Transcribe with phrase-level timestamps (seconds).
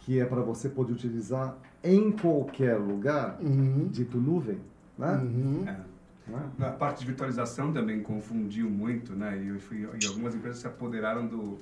[0.00, 3.88] que é para você poder utilizar em qualquer lugar, Uhum.
[3.90, 4.58] dito nuvem,
[4.98, 5.12] né?
[5.22, 5.64] Uhum.
[5.66, 5.76] É.
[6.30, 6.50] Né?
[6.60, 9.36] A parte de virtualização também confundiu muito, né?
[9.36, 11.58] E, fui- e algumas empresas se apoderaram do,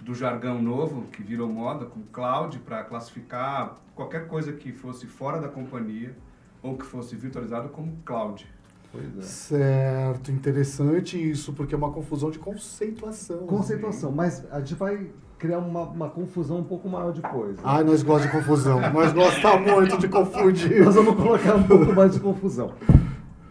[0.00, 5.40] do jargão novo, que virou moda, com cloud, para classificar qualquer coisa que fosse fora
[5.40, 6.14] da companhia
[6.62, 8.46] ou que fosse virtualizado como cloud.
[8.90, 9.22] Pois é.
[9.22, 13.38] Certo, interessante isso, porque é uma confusão de conceituação.
[13.46, 15.10] Conceituação, mas a gente vai
[15.44, 17.56] criar uma, uma confusão um pouco maior depois.
[17.56, 17.62] né?
[17.66, 18.80] Ai, nós gostamos de confusão.
[18.80, 20.82] nós gostamos muito de confundir.
[20.82, 22.72] Nós vamos colocar um pouco mais de confusão.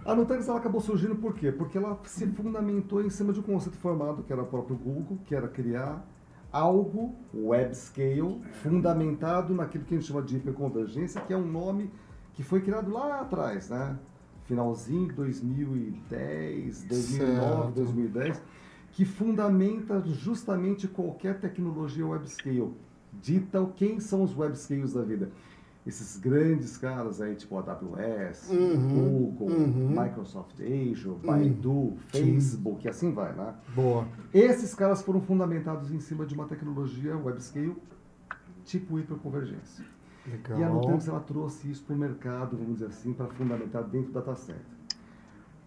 [0.03, 1.51] A Nutanix ela acabou surgindo por quê?
[1.51, 5.19] Porque ela se fundamentou em cima de um conceito formado, que era o próprio Google,
[5.23, 6.03] que era criar
[6.51, 11.91] algo web scale, fundamentado naquilo que a gente chama de hiperconvergência, que é um nome
[12.33, 13.95] que foi criado lá atrás, né?
[14.45, 17.71] Finalzinho de 2010, 2009, Certo.
[17.75, 18.41] 2010,
[18.93, 22.73] que fundamenta justamente qualquer tecnologia web scale.
[23.11, 25.31] Dita quem são os web scales da vida.
[25.85, 29.89] Esses grandes caras aí, tipo AWS, Uhum, Google, uhum.
[29.89, 33.53] Microsoft Azure, Baidu, Facebook, e assim vai, né?
[33.75, 34.07] Boa.
[34.33, 37.75] Esses caras foram fundamentados em cima de uma tecnologia web scale
[38.63, 39.83] tipo hiperconvergência.
[40.25, 40.59] Legal.
[40.59, 44.07] E a Nutanix ela trouxe isso para o mercado, vamos dizer assim, para fundamentar dentro
[44.07, 44.61] do data center.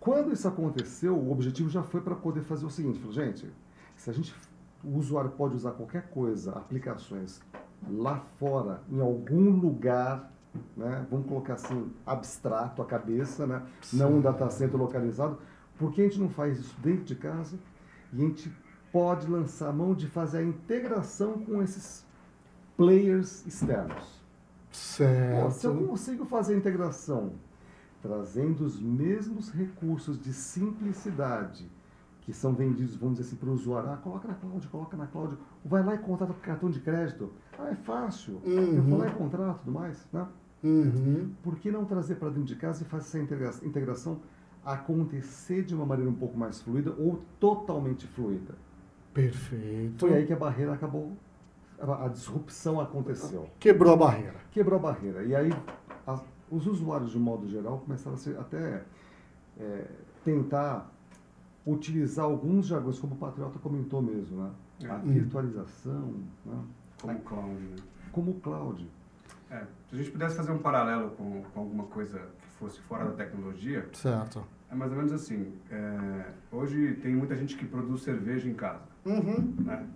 [0.06, 3.52] Quando isso aconteceu, o objetivo já foi para poder fazer o seguinte, falou, gente,
[3.96, 4.32] se a gente,
[4.84, 7.40] o usuário pode usar qualquer coisa, aplicações
[7.90, 10.32] lá fora, em algum lugar,
[10.76, 15.38] né, vamos colocar assim, abstrato a cabeça, né, não um data center localizado,
[15.76, 17.58] por que a gente não faz isso dentro de casa
[18.12, 18.48] e a gente
[18.92, 22.06] pode lançar a mão de fazer a integração com esses
[22.76, 24.04] players externos?
[24.70, 25.84] Pô, se eu Certo.
[25.84, 27.32] consigo fazer a integração
[28.02, 31.70] trazendo os mesmos recursos de simplicidade
[32.22, 35.06] que são vendidos, vamos dizer assim, para o usuário, ah, coloca na cloud, coloca na
[35.06, 38.82] cloud, vai lá e contrata com cartão de crédito, ah, é fácil, eu Uhum.
[38.82, 40.26] vou lá e contrato tudo mais, né?
[40.64, 41.30] Uhum.
[41.42, 44.20] Por que não trazer para dentro de casa e fazer essa integra- integração
[44.64, 48.54] acontecer de uma maneira um pouco mais fluida ou totalmente fluida?
[49.14, 50.00] Perfeito.
[50.00, 51.16] Foi aí que a barreira acabou,
[51.78, 53.48] a, a disrupção aconteceu.
[53.60, 54.34] Quebrou a barreira.
[54.50, 55.22] quebrou a barreira.
[55.22, 55.50] E aí
[56.06, 58.84] as- os usuários, de modo geral, começaram a até
[59.58, 59.84] é,
[60.24, 60.90] tentar
[61.66, 64.50] utilizar alguns jargões, como o Patriota comentou mesmo, né?
[64.84, 64.86] É.
[64.88, 65.02] A Hum.
[65.06, 66.14] virtualização,
[66.44, 66.62] né?
[67.00, 67.76] Como cloud, né?
[68.12, 68.88] como o cloud.
[69.50, 73.04] É, se a gente pudesse fazer um paralelo com, com alguma coisa que fosse fora
[73.06, 74.44] da tecnologia, Certo.
[74.70, 75.52] é mais ou menos assim.
[75.70, 79.54] é, hoje tem muita gente que produz cerveja em casa, Uhum.
[79.60, 79.86] né?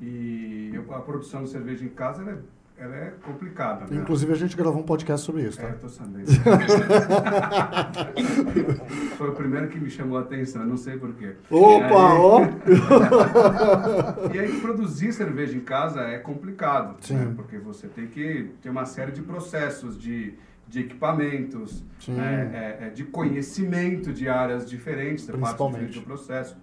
[0.00, 2.38] E eu- a produção de cerveja em casa, ela é,
[2.78, 3.96] ela é complicada, né?
[4.02, 5.70] Inclusive, a gente gravou um podcast sobre isso, É, tá?
[5.70, 6.26] eu tô sabendo.
[9.16, 11.36] Foi o primeiro que me chamou a atenção, eu não sei porquê.
[11.50, 12.40] Opa, ó!
[14.32, 17.14] E aí produzir cerveja em casa é complicado, Sim.
[17.14, 17.32] né?
[17.34, 20.34] porque você tem que ter uma série de processos, de,
[20.68, 22.76] de equipamentos, né?
[22.80, 26.56] é, é, de conhecimento de áreas diferentes, da parte do processo.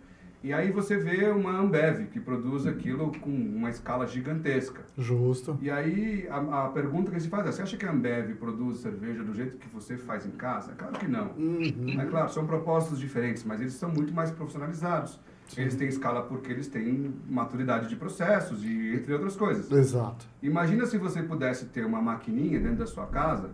[0.44, 4.82] E aí você vê uma Ambev que produz aquilo com uma escala gigantesca.
[4.98, 5.58] Justo.
[5.62, 8.80] E aí a, a pergunta que se faz é, você acha que a Ambev produz
[8.80, 10.74] cerveja do jeito que você faz em casa?
[10.74, 11.32] Claro que não.
[11.38, 11.96] Uhum.
[11.98, 15.18] É claro, são propósitos diferentes, mas eles são muito mais profissionalizados.
[15.56, 19.72] Eles têm escala porque eles têm maturidade de processos e entre outras coisas.
[19.72, 20.26] Exato.
[20.42, 23.52] Imagina se você pudesse ter uma maquininha dentro da sua casa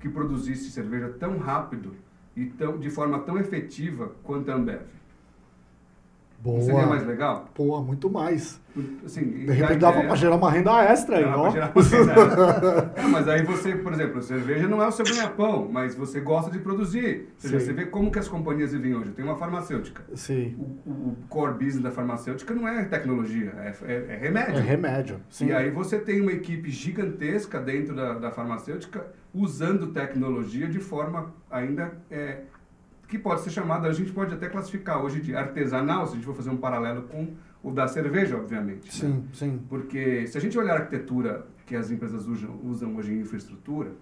[0.00, 1.94] que produzisse cerveja tão rápido
[2.34, 4.82] e tão, de forma tão efetiva quanto a Ambev.
[6.42, 6.60] Boa.
[6.60, 7.48] Seria mais legal?
[7.54, 8.60] Pô, muito mais.
[9.04, 11.50] Assim, De repente dava pra gerar uma renda extra aí, ó.
[11.50, 12.92] gerar uma renda.
[12.96, 16.50] É, mas aí você, por exemplo, cerveja não é o seu ganha-pão, mas você gosta
[16.50, 17.28] de produzir.
[17.38, 19.10] Seja, você vê como que as companhias vivem hoje.
[19.12, 20.02] Tem uma farmacêutica.
[20.16, 20.56] Sim.
[20.58, 24.56] O, o- o core business da farmacêutica não é tecnologia, é, é- é remédio.
[24.56, 25.20] É remédio.
[25.30, 25.46] Sim.
[25.48, 31.32] E aí você tem uma equipe gigantesca dentro da, da farmacêutica usando tecnologia de forma
[31.50, 32.40] ainda é,
[33.12, 36.24] que pode ser chamada, a gente pode até classificar hoje de artesanal, se a gente
[36.24, 37.28] for fazer um paralelo com
[37.62, 38.86] o da cerveja, obviamente.
[38.86, 38.90] né?
[38.90, 39.60] Sim, sim.
[39.68, 43.92] Porque se a gente olhar a arquitetura que as empresas usam, usam hoje em infraestrutura,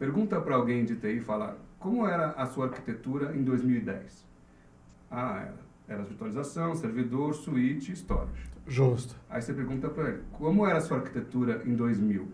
[0.00, 4.26] pergunta para alguém de TI e fala, como era a sua arquitetura em 2010?
[5.08, 8.50] Ah, era, era virtualização, servidor, switch, storage.
[8.66, 9.14] Justo.
[9.30, 12.26] Aí você pergunta para ele, como era a sua arquitetura em 2000?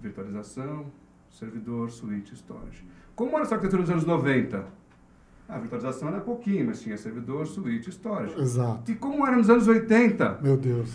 [0.00, 0.86] Virtualização,
[1.30, 2.82] servidor, switch, storage.
[3.14, 4.75] Como era a sua arquitetura nos anos 90?
[5.48, 8.34] A virtualização era pouquinho, mas tinha servidor, switch, storage.
[8.40, 8.90] Exato.
[8.90, 10.38] E como era nos anos 80?
[10.42, 10.90] Meu Deus.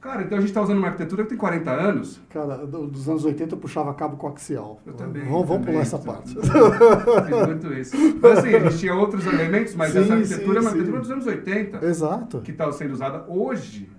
[0.00, 2.20] Cara, então a gente está usando uma arquitetura que tem 40 anos.
[2.30, 4.80] Cara, do- dos anos 80 eu puxava cabo coaxial.
[4.86, 5.24] Eu também.
[5.24, 6.14] Vamos, vamos pular essa então.
[6.14, 6.34] parte.
[6.36, 7.96] Fiz muito isso.
[8.22, 10.96] Mas assim, a gente tinha outros elementos, mas Sim, essa arquitetura é uma sim, arquitetura
[10.96, 11.00] sim.
[11.02, 12.40] dos anos 80, Exato.
[12.42, 13.90] que está sendo usada hoje.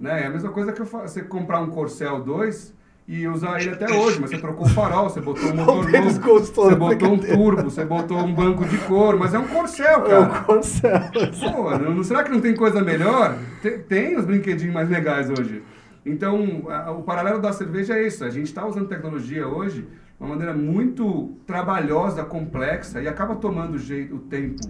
[0.00, 0.22] Né?
[0.22, 2.72] É a mesma coisa que eu você comprar um Corcel 2
[3.12, 6.16] e usar ele até hoje, mas você trocou o farol, você botou um motor deles
[6.16, 10.06] novo, você botou um turbo, você botou um banco de couro, mas é um corcel,
[10.06, 10.20] É cara.
[10.42, 11.00] o Corcel.
[11.40, 13.36] Pô, não, será que não tem coisa melhor?
[13.60, 15.60] Tem, tem os brinquedinhos mais legais hoje.
[16.06, 18.24] Então, a- o paralelo da cerveja é isso.
[18.24, 19.88] A gente está usando tecnologia hoje de
[20.20, 24.60] uma maneira muito trabalhosa, complexa, e acaba tomando jeito, o tempo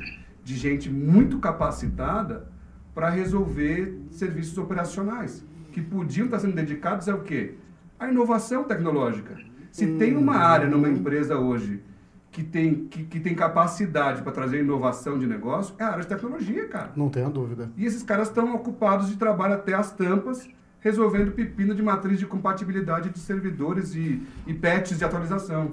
[0.43, 2.49] de gente muito capacitada
[2.95, 7.57] para resolver serviços operacionais, que podiam estar sendo dedicados ao quê?
[8.01, 9.37] À inovação tecnológica.
[9.71, 11.83] Se tem uma área numa empresa hoje
[12.31, 16.07] que tem, que, que tem capacidade para trazer inovação de negócio, é a área de
[16.07, 16.93] tecnologia, cara.
[16.97, 17.71] Não tenha dúvida.
[17.77, 20.49] E esses caras estão ocupados de trabalho até as tampas,
[20.81, 25.71] resolvendo pepino de matriz de compatibilidade de servidores e, e patches de atualização.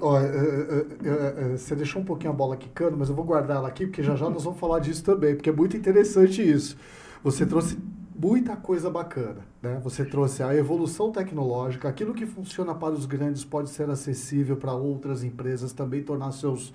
[1.02, 4.02] É, você deixou um pouquinho a bola quicando, mas eu vou guardar ela aqui, porque
[4.02, 6.76] já já nós vamos falar disso também, porque é muito interessante isso.
[7.24, 7.78] Você trouxe
[8.18, 9.80] muita coisa bacana, né?
[9.84, 14.72] Você trouxe a evolução tecnológica, aquilo que funciona para os grandes pode ser acessível para
[14.72, 16.74] outras empresas, também tornar seus,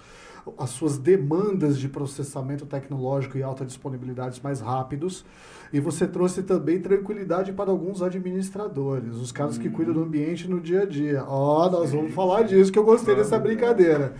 [0.58, 5.26] as suas demandas de processamento tecnológico e alta disponibilidade mais rápidos.
[5.74, 10.62] E você trouxe também tranquilidade para alguns administradores, os caras que cuidam do ambiente no
[10.62, 11.26] dia a dia.
[11.28, 14.14] Ó, nós vamos falar disso, que eu gostei dessa brincadeira.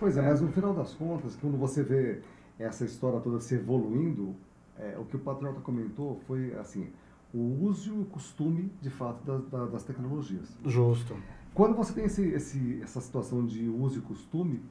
[0.00, 2.18] Pois é, mas no final das contas, quando você vê
[2.58, 4.34] essa história toda se evoluindo,
[4.78, 6.88] é, o que o Patriota comentou foi assim,
[7.34, 10.56] o uso e o costume, de fato, da- da- das tecnologias.
[10.64, 11.14] Justo.
[11.54, 14.62] Quando você tem esse, esse- essa situação de uso e costume,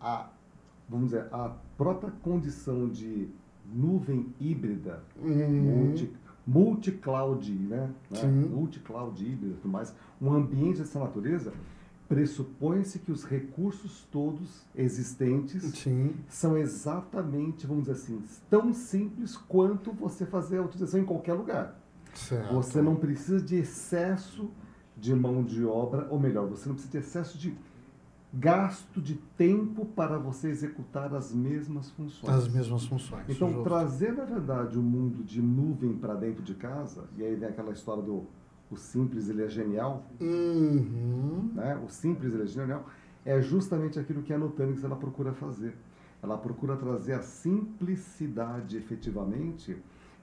[0.00, 0.28] a,
[0.88, 3.28] vamos dizer, a própria condição de
[3.72, 5.62] nuvem híbrida, Uhum.
[5.62, 6.12] multi,
[6.46, 7.90] multi-cloud, né?
[8.10, 8.22] né?
[8.50, 11.52] Multi-cloud híbrida e tudo mais, um ambiente dessa natureza,
[12.12, 16.14] pressupõe-se que os recursos todos existentes Sim.
[16.28, 21.74] são exatamente, vamos dizer assim, tão simples quanto você fazer a utilização em qualquer lugar.
[22.12, 22.52] Certo.
[22.52, 24.50] Você não precisa de excesso
[24.94, 27.56] de mão de obra, ou melhor, você não precisa de excesso de
[28.30, 32.34] gasto de tempo para você executar as mesmas funções.
[32.34, 33.24] As mesmas funções.
[33.26, 33.64] Então, justo.
[33.64, 37.72] trazer, na verdade, o mundo de nuvem para dentro de casa, e aí vem aquela
[37.72, 38.26] história do
[38.72, 41.50] o simples, ele é genial, Uhum.
[41.54, 41.76] né?
[41.84, 42.86] O simples, ele é genial,
[43.24, 45.76] é justamente aquilo que a Nutanix ela procura fazer.
[46.22, 49.76] Ela procura trazer a simplicidade, efetivamente,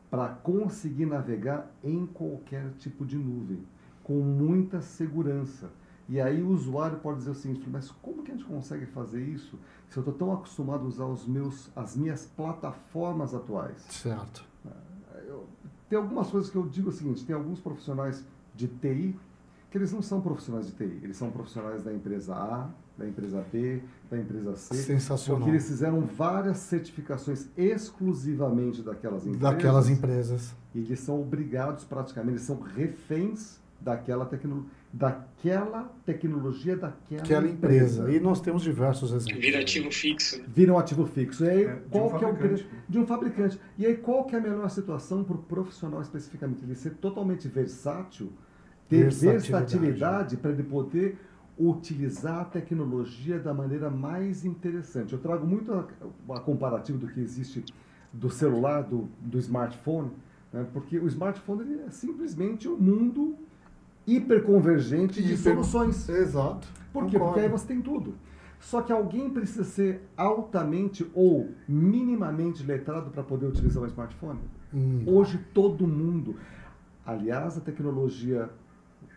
[0.09, 3.63] para conseguir navegar em qualquer tipo de nuvem,
[4.03, 5.69] com muita segurança.
[6.07, 9.21] E aí o usuário pode dizer o seguinte, mas como que a gente consegue fazer
[9.23, 13.79] isso se eu estou tão acostumado a usar os meus, as minhas plataformas atuais?
[13.89, 14.43] Certo.
[15.27, 15.45] Eu-
[15.87, 18.25] tem algumas coisas que eu digo o seguinte, tem alguns profissionais
[18.59, 19.15] de TI
[19.71, 22.67] que eles não são profissionais de TI, eles são profissionais da empresa A,
[22.97, 25.41] da empresa B, da empresa C, Sensacional.
[25.41, 29.41] porque eles fizeram várias certificações exclusivamente daquelas empresas.
[29.41, 30.56] Daquelas empresas.
[30.73, 38.11] E eles são obrigados praticamente, eles são reféns daquela, tecno, daquela tecnologia, daquela Aquela empresa.
[38.11, 39.39] E nós temos diversos exemplos.
[39.39, 40.38] Vira ativo fixo.
[40.39, 40.45] né?
[40.47, 41.45] Viram ativo fixo.
[41.45, 42.63] E aí, É, de um qual que é o fabricante.
[42.63, 43.59] pre- de um fabricante?
[43.77, 46.63] E aí, qual que é a melhor situação para o profissional especificamente?
[46.63, 48.31] Ele ser totalmente versátil,
[48.89, 50.36] ter Versatilidade.
[50.38, 51.18] para ele poder
[51.57, 55.13] utilizar a tecnologia da maneira mais interessante.
[55.13, 55.86] Eu trago muito a,
[56.36, 57.63] a comparativo do que existe
[58.12, 60.09] do celular, do, do smartphone,
[60.51, 60.65] né?
[60.74, 63.35] porque o smartphone é simplesmente um mundo
[64.07, 66.09] hiperconvergente de Hiper- soluções.
[66.09, 66.68] Exato.
[66.92, 67.11] Por quê?
[67.11, 67.25] Concordo.
[67.33, 68.16] Porque aí você tem tudo.
[68.59, 74.40] Só que alguém precisa ser altamente ou minimamente letrado para poder utilizar o smartphone.
[74.73, 75.04] Hum.
[75.07, 76.35] Hoje todo mundo.
[77.06, 78.49] Aliás, a tecnologia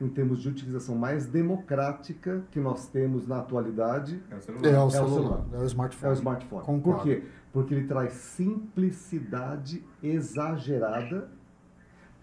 [0.03, 4.83] em termos de utilização mais democrática que nós temos na atualidade É o É celular.
[4.83, 5.45] o o celular, celular.
[5.53, 6.09] é o smartphone.
[6.09, 6.65] é o smartphone.
[6.65, 6.99] Concordo.
[6.99, 7.23] Por quê?
[7.53, 11.29] Porque ele traz simplicidade exagerada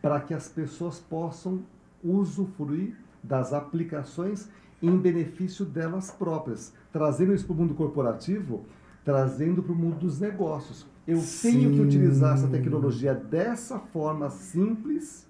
[0.02, 1.62] para que as pessoas possam
[2.04, 4.50] usufruir das aplicações
[4.82, 8.64] em benefício delas próprias, trazendo isso para o mundo corporativo,
[9.04, 10.86] trazendo para o mundo dos negócios.
[11.06, 11.82] Eu tenho que Sim.
[11.86, 15.28] utilizar essa tecnologia dessa forma simples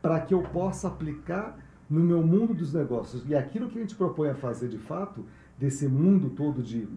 [0.00, 1.56] para que eu possa aplicar
[1.90, 3.24] no meu mundo dos negócios.
[3.28, 5.24] E aquilo que a gente propõe a fazer de fato,
[5.58, 6.88] desse mundo todo de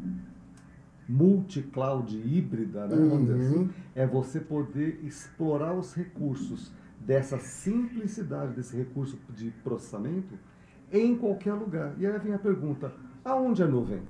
[1.08, 3.24] multi-cloud híbrida, né, Uhum.
[3.36, 10.34] assim, é você poder explorar os recursos dessa simplicidade desse recurso de processamento
[10.92, 11.94] em qualquer lugar.
[12.00, 12.92] E aí vem a pergunta:
[13.24, 14.02] aonde é nuvem?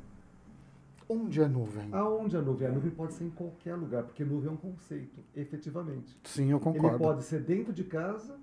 [1.08, 1.88] Onde é nuvem?
[1.91, 2.67] Aonde é nuvem?
[2.67, 6.17] A nuvem pode ser em qualquer lugar, porque nuvem é um conceito, efetivamente.
[6.24, 6.98] Sim, eu Ele concordo.
[6.98, 8.38] pode ser dentro de casa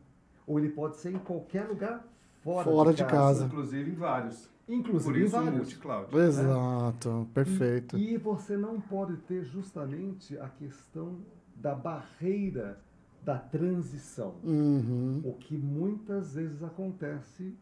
[0.46, 2.06] ou ele pode ser em qualquer lugar
[2.42, 3.44] fora, Fora de casa.
[3.46, 4.50] Inclusive em vários.
[4.68, 5.56] Inclusive Por em isso o vários.
[5.56, 6.16] multi-cloud.
[6.16, 7.98] Exato, perfeito.
[7.98, 11.16] E você não pode ter justamente a questão
[11.56, 12.78] da barreira
[13.24, 14.34] da transição.
[14.42, 15.20] Uhum.
[15.24, 17.54] O que muitas vezes acontece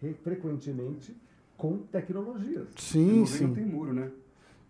[0.00, 1.16] re- frequentemente
[1.56, 2.68] com tecnologias.
[2.76, 3.46] Sim, nuvem sim.
[3.46, 4.10] não tem muro, né?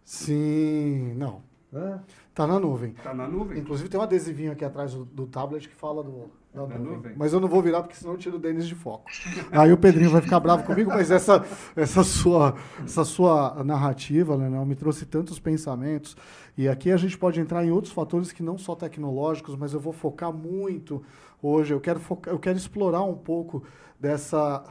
[0.05, 1.43] Sim, não.
[1.73, 2.01] né?
[2.35, 2.93] Tá na nuvem.
[2.93, 3.59] Tá na nuvem.
[3.59, 6.94] Inclusive tem um adesivinho aqui atrás do, do tablet que fala do, da Da nuvem.
[6.96, 7.12] nuvem.
[7.16, 9.11] Mas eu não vou virar porque senão eu tiro o Denis de foco.
[9.50, 11.44] Aí o Pedrinho vai ficar bravo comigo, mas essa,
[11.75, 16.16] essa, sua, essa sua narrativa, Leonel, me trouxe tantos pensamentos.
[16.56, 19.80] E aqui a gente pode entrar em outros fatores que não só tecnológicos, mas eu
[19.80, 21.02] vou focar muito
[21.42, 21.75] hoje.
[21.75, 23.64] Eu quero, focar, eu quero explorar um pouco
[23.99, 24.62] dessa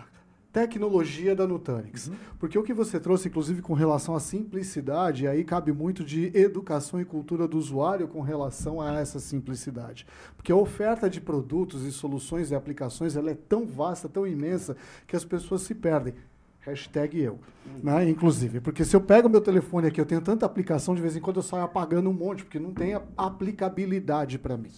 [0.54, 2.12] tecnologia da Nutanix.
[2.40, 7.02] Porque o que você trouxe, inclusive, com relação à simplicidade, aí cabe muito de educação
[7.02, 10.06] e cultura do usuário com relação a essa simplicidade.
[10.38, 14.78] Porque a oferta de produtos e soluções e aplicações ela é tão vasta, tão imensa,
[15.08, 16.14] que as pessoas se perdem.
[16.60, 17.40] Hashtag eu.
[17.82, 18.10] Né?
[18.10, 21.20] Inclusive, porque se eu pego meu telefone aqui, eu tenho tanta aplicação, de vez em
[21.20, 24.70] quando eu saio apagando um monte, porque não tem aplicabilidade para mim.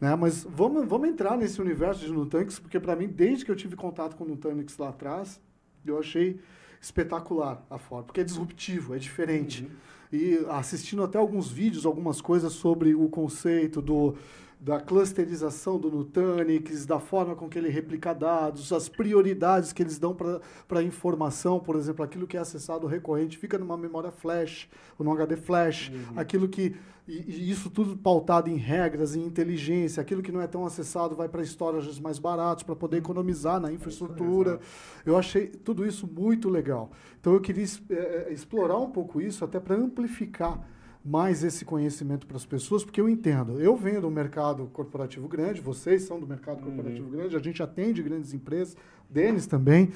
[0.00, 0.14] Né?
[0.16, 3.76] Mas vamos, vamos entrar nesse universo de Nutanix, porque para mim, desde que eu tive
[3.76, 5.40] contato com o Nutanix lá atrás,
[5.84, 6.40] eu achei
[6.80, 9.70] espetacular a forma, porque é disruptivo, é diferente.
[10.12, 14.16] E assistindo até alguns vídeos, algumas coisas sobre o conceito do,
[14.60, 19.98] da clusterização do Nutanix, da forma com que ele replica dados, as prioridades que eles
[19.98, 24.68] dão para a informação, por exemplo, aquilo que é acessado recorrente fica numa memória flash,
[24.98, 26.76] ou num HD flash, aquilo que.
[27.08, 31.28] E, isso tudo pautado em regras, em inteligência, aquilo que não é tão acessado vai
[31.28, 34.60] para storages mais baratos para poder economizar na infraestrutura.
[35.06, 36.90] Eu achei tudo isso muito legal.
[37.18, 40.60] Então eu queria eh, eh, explorar um pouco isso até para amplificar
[41.04, 43.60] mais esse conhecimento para as pessoas, porque eu entendo.
[43.60, 48.02] Eu venho do mercado corporativo grande, vocês são do mercado corporativo grande, a gente atende
[48.02, 48.76] grandes empresas,
[49.08, 49.90] Denis também,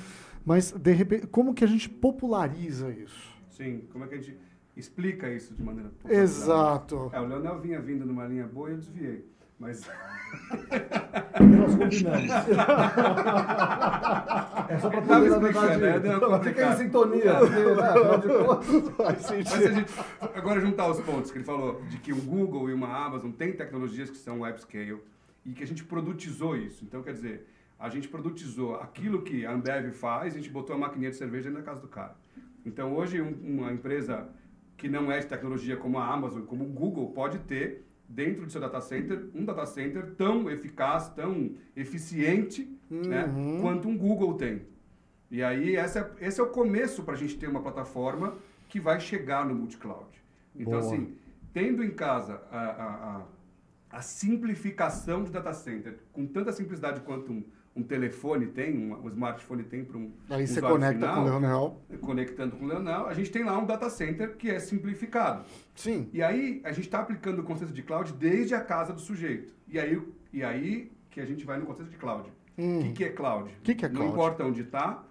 [0.44, 3.34] mas de repente, como que a gente populariza isso?
[3.50, 4.38] Sim, como é que a gente
[4.76, 7.10] explica isso de maneira Exato.
[7.12, 9.33] É, o Leonel vinha vindo numa linha boa e eu desviei.
[9.58, 9.82] Mas
[11.40, 12.30] Nós combinamos.
[14.68, 15.76] é só para poder, na explicando, né?
[15.98, 17.34] Verdade, uma fica em sintonia.
[17.38, 18.28] porque, né, de
[18.98, 19.36] Mas a
[19.72, 19.86] gente
[20.34, 23.52] agora juntar os pontos que ele falou de que o Google e uma Amazon têm
[23.52, 24.98] tecnologias que são web scale
[25.46, 26.84] e que a gente produtizou isso.
[26.84, 27.46] Então, quer dizer,
[27.78, 31.50] a gente produtizou aquilo que a Ambev faz, a gente botou a maquininha de cerveja
[31.50, 32.16] da casa do cara.
[32.66, 34.26] Então, hoje, um- uma empresa
[34.76, 37.84] que não é de tecnologia como a Amazon, como o Google, pode ter
[38.14, 43.60] dentro do seu data center um data center tão eficaz, tão eficiente né, Uhum.
[43.60, 44.62] quanto um Google tem.
[45.30, 48.36] E aí, essa é- esse é o começo para a gente ter uma plataforma
[48.68, 50.06] que vai chegar no multi-cloud.
[50.54, 50.92] Então, Boa.
[50.94, 51.14] assim,
[51.52, 53.22] tendo em casa a, a, a,
[53.94, 57.44] a simplificação de data center, com tanta simplicidade quanto um,
[57.76, 61.24] um telefone tem, um, um smartphone tem para um Aí você conecta final, com o
[61.24, 61.80] Leonel.
[62.00, 65.44] conectando com o Leonel, a gente tem lá um data center que é simplificado.
[65.74, 66.08] Sim.
[66.12, 69.54] E aí a gente está aplicando o conceito de cloud desde a casa do sujeito.
[69.68, 70.00] E aí,
[70.32, 72.28] e aí que a gente vai no conceito de cloud.
[72.56, 72.82] O Hum.
[72.82, 73.50] que, que é cloud?
[73.64, 74.12] Que que é Não cloud?
[74.12, 75.04] importa onde está.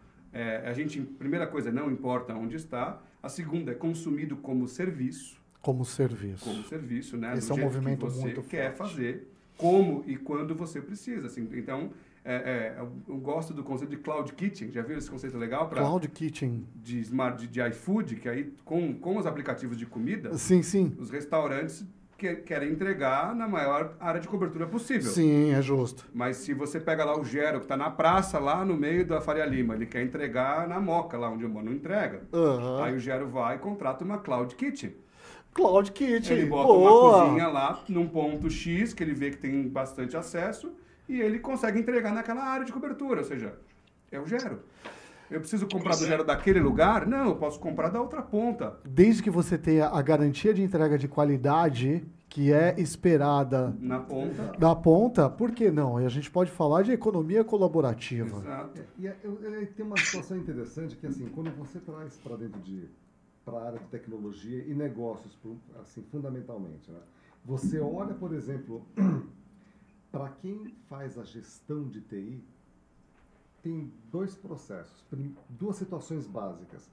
[0.66, 3.02] a gente, primeira coisa, não importa onde está.
[3.22, 5.42] A segunda é consumido como serviço.
[5.64, 6.44] Como serviço.
[6.44, 7.36] Como serviço, né?
[7.38, 8.92] Esse Do é um movimento que você muito quer forte.
[8.92, 9.28] fazer,
[9.58, 11.28] como e quando você precisa.
[11.28, 11.48] Assim.
[11.54, 11.90] Então,
[12.26, 12.78] é, é,
[13.08, 14.72] eu, gosto do conceito de cloud kitchen.
[14.72, 15.70] Já viu esse conceito legal?
[15.70, 16.68] Pra, Cloud Kitchen.
[16.76, 20.94] de smart de, de iFood, que aí com, com os aplicativos de comida, Sim, sim.
[21.00, 21.86] os restaurantes
[22.18, 25.12] que, querem entregar na maior área de cobertura possível.
[25.12, 26.06] Sim, é justo.
[26.14, 29.22] Mas se você pega lá o Gero, que está na praça, lá no meio da
[29.22, 32.24] Faria Lima, ele quer entregar na Moca, lá onde eu moro, não entrega.
[32.34, 32.84] Aham.
[32.84, 34.94] Aí o Gero vai e contrata uma Cloud Kitchen.
[35.54, 36.38] Cloud Kitchen.
[36.38, 36.92] Ele bota Boa.
[37.18, 40.72] uma cozinha lá, num ponto X, que ele vê que tem bastante acesso,
[41.08, 43.54] e ele consegue entregar naquela área de cobertura, ou seja,
[44.12, 44.60] é o Gero.
[45.32, 47.08] Eu preciso comprar do Gero daquele lugar?
[47.08, 48.78] Não, eu posso comprar da outra ponta.
[48.86, 54.52] Desde que você tenha a garantia de entrega de qualidade que é esperada Na ponta.
[54.58, 56.02] da ponta, por que não?
[56.02, 58.38] E a gente pode falar de economia colaborativa.
[58.40, 58.80] Exato.
[58.80, 62.60] É, E eu- eu- tem uma situação interessante que assim, quando você traz para dentro
[62.62, 62.90] de
[63.44, 65.38] para a área de tecnologia e negócios,
[65.82, 67.00] assim, fundamentalmente, né?
[67.46, 68.86] Você olha, por exemplo,
[70.12, 72.44] para quem faz a gestão de TI,
[73.62, 75.04] tem dois processos,
[75.50, 76.90] duas situações básicas.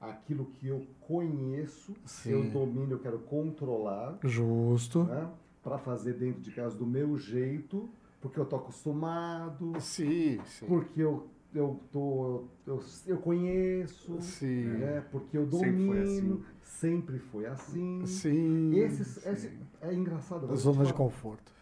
[0.00, 1.92] Aquilo que eu conheço,
[2.26, 2.50] eu Sim.
[2.50, 5.04] domino, eu quero controlar, Justo.
[5.04, 5.30] né?
[5.62, 7.88] para fazer dentro de casa do meu jeito,
[8.20, 10.66] porque eu tô acostumado, Sim, sim.
[10.66, 14.64] porque eu, eu, tô, eu, eu conheço, Sim.
[14.64, 15.04] né?
[15.10, 16.44] porque eu Sempre domino, foi assim.
[16.62, 18.06] sempre foi assim.
[18.06, 18.74] Sim.
[18.74, 20.46] Esses, esse, é engraçado.
[20.46, 21.52] A gente zona de fala- conforto.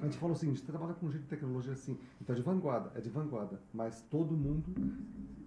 [0.00, 2.36] A gente fala o seguinte, você trabalha com um jeito de tecnologia assim, então é
[2.38, 4.72] de vanguarda, é de vanguarda, mas todo mundo,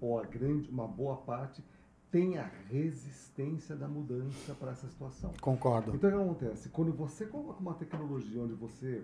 [0.02, 1.64] ou a grande, uma boa parte,
[2.12, 5.32] tem a resistência da mudança para essa situação.
[5.40, 5.96] Concordo.
[5.96, 6.68] Então o que acontece?
[6.70, 9.04] Quando você coloca uma tecnologia onde você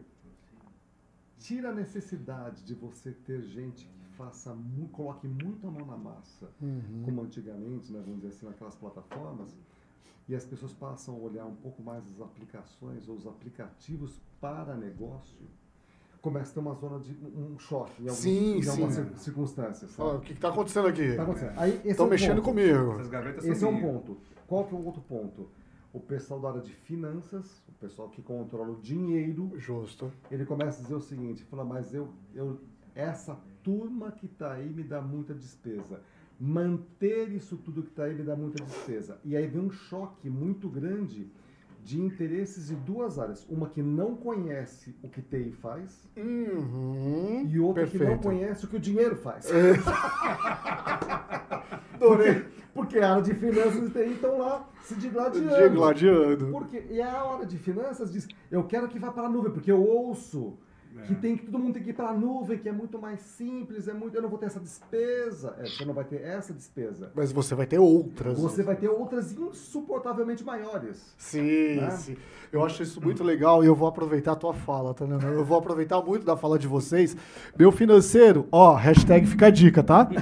[1.40, 5.98] tira a necessidade de você ter gente que faça, mu- coloque muito a mão na
[5.98, 7.02] massa, Uhum.
[7.04, 9.56] como antigamente, né, vamos dizer assim, naquelas plataformas,
[10.28, 14.76] e as pessoas passam a olhar um pouco mais as aplicações ou os aplicativos para
[14.76, 15.38] negócio,
[16.22, 19.16] começa a ter uma zona de um choque em, alguns, Sim, em algumas sim.
[19.18, 19.92] circunstâncias.
[19.92, 20.18] Sabe?
[20.18, 21.14] o que está acontecendo aqui?
[21.16, 21.24] Tá
[21.86, 22.46] Estão é um mexendo ponto.
[22.46, 23.00] comigo.
[23.44, 24.18] Esse é um ponto.
[24.48, 25.48] Qual que é o outro ponto?
[25.94, 30.12] O pessoal da área de finanças, o pessoal que controla o dinheiro, Justo.
[30.32, 32.60] ele começa a dizer o seguinte, fala, mas eu, eu
[32.96, 36.00] essa turma que está aí me dá muita despesa.
[36.40, 39.18] Manter isso tudo que está aí me dá muita despesa.
[39.26, 41.28] E aí vem um choque muito grande
[41.84, 43.46] de interesses de duas áreas.
[43.50, 47.46] Uma que não conhece o que TI faz Uhum.
[47.48, 48.24] e outra que não Perfeito.
[48.24, 49.48] conhece o que o dinheiro faz.
[51.94, 52.34] Adorei.
[52.34, 55.70] Porque, porque a área de finanças e TI estão lá se digladiando.
[55.70, 56.48] Digladiando.
[56.52, 59.72] Porque, e a hora de finanças diz, eu quero que vá para a nuvem, porque
[59.72, 60.58] eu ouço
[61.06, 61.16] que É.
[61.16, 63.88] tem que todo mundo tem que ir para a nuvem, que é muito mais simples,
[63.88, 65.56] é muito, eu não vou ter essa despesa.
[65.60, 67.12] É, você não vai ter essa despesa.
[67.14, 68.40] Mas você vai ter outras.
[68.40, 71.14] Você vai ter outras insuportavelmente maiores.
[71.18, 71.92] Sim, Né?
[71.92, 72.16] sim.
[72.52, 75.38] Eu acho isso muito legal e eu vou aproveitar a tua fala, tá, Leonardo?
[75.38, 77.16] Eu vou aproveitar muito da fala de vocês.
[77.58, 80.08] Meu financeiro, ó, hashtag fica a dica, tá?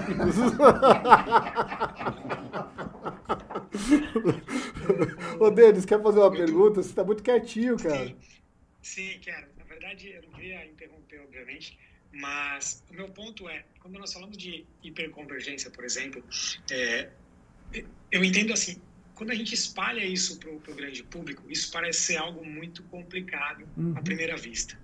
[5.40, 6.82] Ô, Denis, quer fazer uma pergunta?
[6.82, 8.06] Você tá muito quietinho, cara.
[8.06, 8.16] Sim,
[8.82, 9.48] sim, quero.
[9.58, 11.22] Na verdade, eu não queria interromper,
[11.54, 11.78] obviamente,
[12.12, 16.24] mas o meu ponto é, quando nós falamos de hiperconvergência, por exemplo,
[16.72, 17.10] é,
[18.12, 18.82] eu entendo assim,
[19.16, 23.68] quando a gente espalha isso para o grande público, isso parece ser algo muito complicado
[23.78, 23.98] Uhum.
[23.98, 24.78] à primeira vista.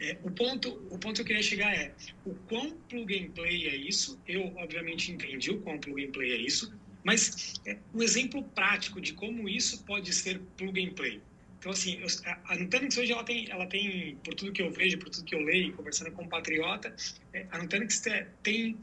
[0.00, 3.68] É, o, ponto, o ponto que eu queria chegar é, o quão plug and play
[3.68, 4.20] é isso?
[4.26, 6.72] Eu, obviamente, entendi o quão plug and play é isso,
[7.04, 11.22] mas é, um exemplo prático de como isso pode ser plug and play.
[11.58, 12.00] Então, assim,
[12.44, 15.34] a, Nutanix hoje, ela tem, ela tem, por tudo que eu vejo, por tudo que
[15.34, 16.94] eu leio, conversando com um patriota,
[17.32, 18.78] é, a Nutanix te, tem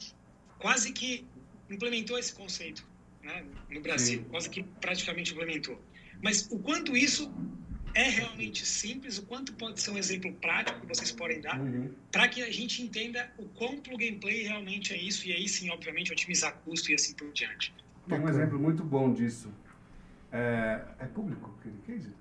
[0.59, 1.25] quase que
[1.69, 2.85] implementou esse conceito
[3.23, 4.29] né, no Brasil, Sim.
[4.29, 5.81] quase que praticamente implementou.
[6.21, 7.33] Mas o quanto isso
[7.93, 11.93] é realmente simples, o quanto pode ser um exemplo prático que vocês podem dar, Uhum.
[12.11, 15.47] para que a gente entenda o quão plug and play realmente é isso, e aí
[15.47, 17.73] sim, obviamente, otimizar custo e assim por diante.
[18.07, 19.49] Tem um exemplo muito bom disso.
[20.29, 22.13] É, é público aquele case?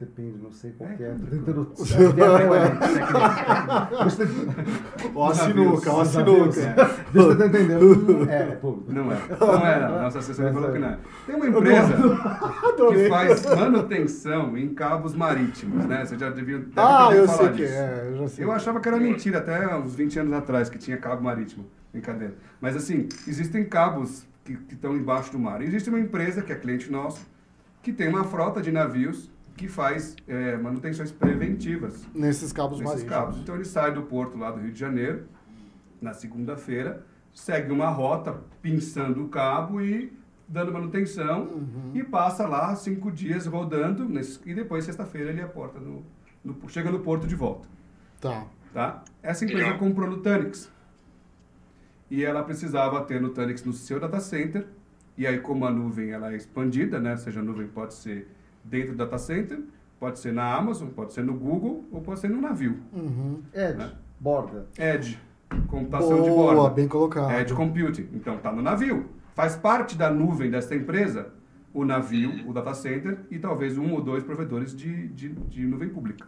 [0.00, 0.04] É?
[0.04, 1.10] Depende, não sei qual É, que é.
[1.12, 1.72] Tô tentando.
[5.14, 6.60] Ó a sinuca, ó a sinuca.
[6.60, 6.74] É.
[7.12, 7.82] Deixa eu tentar entender.
[7.82, 8.92] Hum, É, é público.
[8.92, 9.18] Não é.
[9.40, 10.02] Não era.
[10.02, 10.72] Nossa assessora Mas falou é.
[10.72, 10.98] que não é.
[11.26, 11.94] Tem uma empresa
[12.92, 16.04] que faz manutenção em cabos marítimos, né?
[16.04, 17.74] Você já devia Ah, ter ouvido eu falar sei que disso.
[17.74, 18.44] é, eu já sei.
[18.44, 21.66] Eu achava que era mentira até uns 20 anos atrás que tinha cabo marítimo.
[21.92, 22.34] Brincadeira.
[22.60, 25.60] Mas assim, existem cabos que, que estão embaixo do mar.
[25.60, 27.26] E existe uma empresa que é cliente nosso
[27.82, 33.12] que tem uma frota de navios que faz é, manutenções preventivas Nesses cabos nesses marítimos.
[33.18, 33.38] cabos.
[33.40, 35.24] Então ele sai do porto lá do Rio de Janeiro
[36.00, 40.12] na segunda-feira, segue uma rota pinçando o cabo e
[40.48, 41.90] dando manutenção Uhum.
[41.92, 46.02] e passa lá cinco dias rodando nesse- e depois sexta-feira ele aporta no,
[46.44, 47.68] no- chega no porto de volta.
[48.20, 48.46] Tá.
[48.72, 49.02] Tá?
[49.22, 50.70] Essa empresa comprou Nutanix.
[52.10, 54.66] E ela precisava ter Nutanix no seu data center.
[55.16, 57.10] E aí, como a nuvem ela é expandida, né?
[57.12, 58.28] Ou seja, a nuvem pode ser
[58.68, 59.60] dentro do data center,
[59.98, 62.78] pode ser na Amazon, pode ser no Google ou pode ser no navio.
[62.92, 63.40] Uhum.
[63.52, 63.90] Ed, Né?
[64.20, 64.66] borda.
[64.78, 65.18] Edge,
[65.66, 66.74] computação de Boa, borda.
[66.74, 67.32] bem colocado.
[67.32, 68.08] Edge Computing.
[68.12, 69.06] Então, está no navio.
[69.34, 71.32] Faz parte da nuvem dessa empresa
[71.72, 75.88] o navio, o data center e talvez um ou dois provedores de, de, de nuvem
[75.88, 76.26] pública.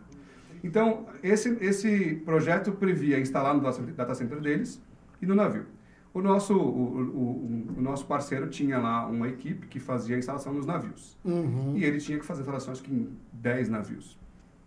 [0.63, 3.61] Então, esse, esse projeto previa instalar no
[3.93, 4.81] data center deles
[5.21, 5.65] e no navio.
[6.13, 10.53] O nosso, o, o, o- nosso parceiro tinha lá uma equipe que fazia a instalação
[10.53, 11.17] nos navios.
[11.25, 11.75] Uhum.
[11.77, 14.19] E ele tinha que fazer instalações que em 10 navios.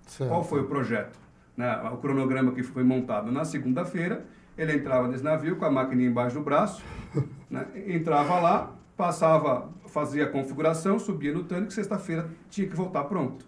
[0.08, 0.30] Certo.
[0.30, 1.20] Qual foi o projeto?
[1.56, 4.26] Né, o cronograma que foi montado na segunda-feira,
[4.58, 6.82] ele entrava nesse navio com a maquininha embaixo do braço,
[7.50, 13.46] né, entrava lá, passava, fazia a configuração, subia no tanque, sexta-feira tinha que voltar pronto.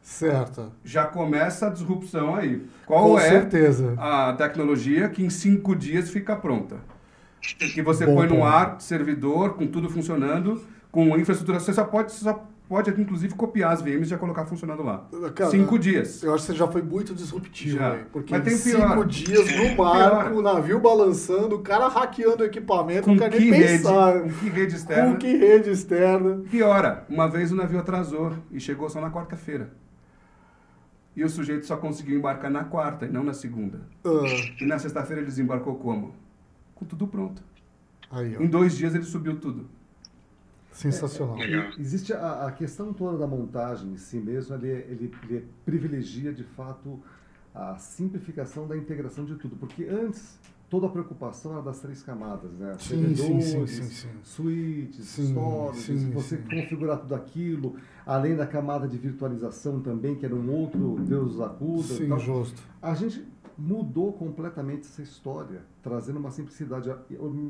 [0.00, 0.72] Certo.
[0.82, 2.66] Já começa a disrupção aí.
[2.86, 3.94] Qual Com é certeza.
[3.98, 6.76] a tecnologia que em cinco dias fica pronta?
[7.42, 8.44] Que você Bom põe no ponto.
[8.46, 13.72] ar, servidor, com tudo funcionando, com infraestrutura, você só pode, você só pode inclusive copiar
[13.72, 15.06] as VMs e já colocar funcionando lá.
[15.34, 16.22] Cara, cinco dias.
[16.22, 17.92] Eu acho que você já foi muito disruptivo, Já.
[17.94, 18.88] aí, Porque Mas tem em pior.
[18.90, 23.30] cinco dias no barco, o navio balançando, o cara hackeando o equipamento, com não quer
[23.30, 24.20] que nem rede, pensar.
[24.22, 25.10] com que rede externa.
[25.12, 26.42] Com que rede externa.
[26.50, 29.70] Piora, uma vez o navio atrasou e chegou só na quarta-feira.
[31.14, 33.80] E o sujeito só conseguiu embarcar na quarta e não na segunda.
[34.04, 34.10] Ah,
[34.60, 36.14] E na sexta-feira ele desembarcou como?
[36.82, 37.40] Com tudo pronto.
[38.10, 39.66] aí, Em dois dias ele subiu tudo.
[40.72, 41.36] Sensacional.
[41.36, 41.70] Legal.
[41.78, 46.32] E Existe a, a questão toda da montagem em si mesmo, ele, ele, ele privilegia
[46.32, 46.98] de fato
[47.54, 49.54] a simplificação da integração de tudo.
[49.54, 52.74] Porque antes, toda a preocupação era das três camadas, né?
[52.80, 54.08] Sim, sim, sim, sim, sim.
[54.24, 56.42] suítes, Sim, storages, sim, você sim.
[56.42, 61.82] configurar tudo aquilo, além da camada de virtualização também, que era um outro Deus acuda.
[61.84, 62.60] Sim, então, justo.
[62.80, 63.24] a gente
[63.62, 66.88] mudou completamente essa história, trazendo uma simplicidade.
[66.88, 66.98] Eu,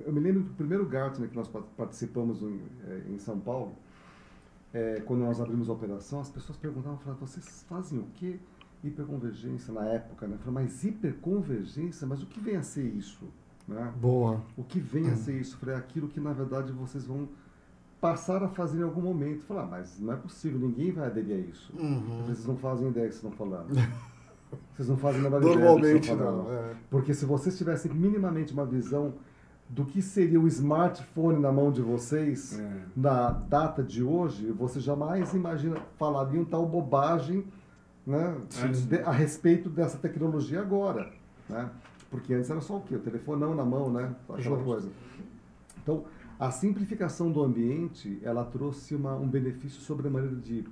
[0.04, 3.72] eu me lembro do primeiro Gartner que nós pa- participamos em, eh, em São Paulo,
[4.74, 8.38] eh, quando nós abrimos a operação, as pessoas perguntavam, falavam, vocês fazem o quê?
[8.84, 10.34] Hiperconvergência na época, né?
[10.34, 13.24] Eu falei, mas hiperconvergência, mas o que vem a ser isso?
[13.66, 13.92] Né?
[13.98, 14.42] Boa.
[14.56, 15.56] O que vem a ser isso?
[15.56, 17.26] Falei, aquilo que na verdade vocês vão
[18.00, 19.44] passar a fazer em algum momento.
[19.44, 21.72] Falei, ah, mas não é possível, ninguém vai aderir a isso.
[21.74, 22.24] Uhum.
[22.26, 23.72] Vocês não fazem ideia que vocês estão falando.
[24.74, 26.44] Vocês não fazem a menor ideia do que Normalmente estão falando.
[26.44, 26.52] não.
[26.54, 26.74] é.
[26.90, 29.14] Porque se vocês tivessem minimamente uma visão
[29.68, 32.80] do que seria o smartphone na mão de vocês É.
[32.96, 37.44] na data de hoje, vocês jamais imagina, falariam tal bobagem
[38.06, 38.70] né, Sim.
[38.72, 41.10] de- a respeito dessa tecnologia agora.
[41.48, 41.70] Né?
[42.10, 42.96] Porque antes era só o quê?
[42.96, 44.14] O telefonão na mão, né?
[44.28, 44.88] Aquela coisa.
[45.82, 46.04] Então,
[46.38, 50.64] a simplificação do ambiente, ela trouxe uma, um benefício sobre a maneira de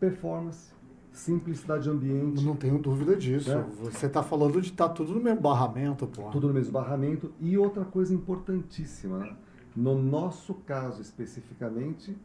[0.00, 0.72] performance,
[1.12, 3.52] simplicidade de ambiente, Não tenho dúvida disso.
[3.52, 3.64] É.
[3.84, 6.30] Você está falando de estar tudo no mesmo barramento, pô.
[6.30, 7.32] tudo no mesmo barramento.
[7.40, 9.36] E outra coisa importantíssima, né?
[9.76, 12.16] no nosso caso especificamente,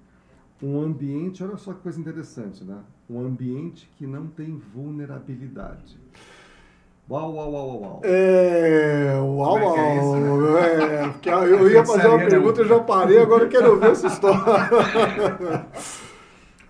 [0.62, 2.80] um ambiente, olha só que coisa interessante, né?
[3.10, 6.00] Um ambiente que não tem vulnerabilidade.
[7.10, 8.02] Uau, uau, uau, uau, uau.
[8.04, 9.97] É, uau, é é uau.
[9.97, 10.58] isso?
[10.58, 14.08] É, porque eu ia fazer uma pergunta, eu já parei, agora eu quero ver essa
[14.08, 14.41] história.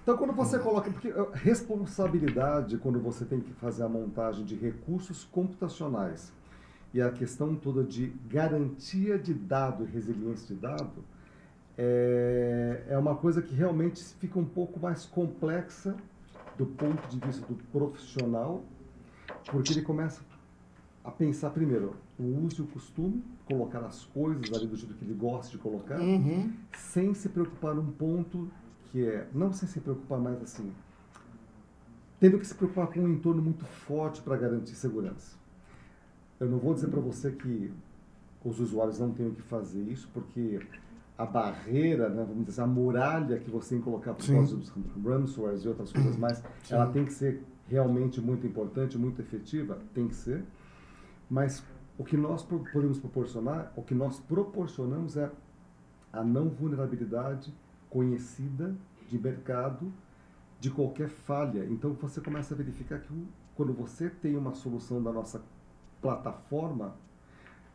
[0.07, 0.89] Então, quando você coloca.
[0.89, 6.31] Porque eh, responsabilidade, quando você tem que fazer a montagem de recursos computacionais
[6.93, 11.03] e a questão toda de garantia de dado e resiliência de dado,
[11.77, 15.93] é, é uma coisa que realmente fica um pouco mais complexa
[16.57, 18.63] do ponto de vista do profissional,
[19.51, 20.21] porque ele começa
[21.03, 25.03] a pensar primeiro o uso e o costume, colocar as coisas ali do jeito que
[25.03, 26.53] ele gosta de colocar Uhum.
[26.77, 28.49] sem se preocupar num ponto
[28.91, 30.71] que é, não sem se preocupar mais assim,
[32.19, 35.37] tendo que se preocupar com um entorno muito forte para garantir segurança.
[36.39, 37.71] Eu não vou dizer para você que
[38.43, 40.59] os usuários não tenham que fazer isso, porque
[41.17, 44.55] a barreira, né, vamos dizer, assim, a muralha que você tem que colocar por causa
[44.55, 44.71] dos
[45.03, 46.75] ransomwares e outras coisas mais, Sim.
[46.75, 50.43] ela tem que ser realmente muito importante, muito efetiva, tem que ser.
[51.29, 51.63] Mas
[51.97, 55.29] o que nós podemos proporcionar, o que nós proporcionamos é
[56.13, 57.53] a não vulnerabilidade
[57.97, 58.75] conhecida
[59.09, 59.91] de mercado
[60.59, 61.65] de qualquer falha.
[61.65, 65.41] Então você começa a verificar que quando você tem uma solução da nossa
[65.99, 66.93] plataforma,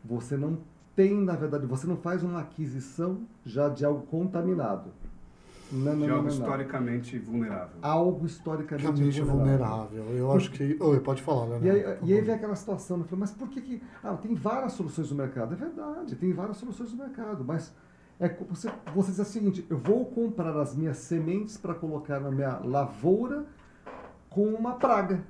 [0.01, 0.59] você não
[0.95, 4.91] tem, na verdade, você não faz uma aquisição já de algo contaminado.
[5.69, 6.27] Não, não, De algo não, não.
[6.29, 7.75] historicamente vulnerável.
[7.81, 9.87] Algo historicamente Realmente vulnerável.
[9.87, 10.17] vulnerável.
[10.17, 10.77] Eu acho que.
[10.79, 11.59] Oi, pode falar, né?
[11.63, 13.03] E aí, e aí vem aquela situação, né?
[13.03, 13.83] Eu falei, mas por que que...
[14.01, 15.53] Ah, tem várias soluções no mercado.
[15.53, 17.73] É verdade, tem várias soluções no mercado, mas
[18.23, 22.31] é, você, você diz o seguinte, eu vou comprar as minhas sementes para colocar na
[22.31, 23.45] minha lavoura
[24.29, 25.25] com uma praga.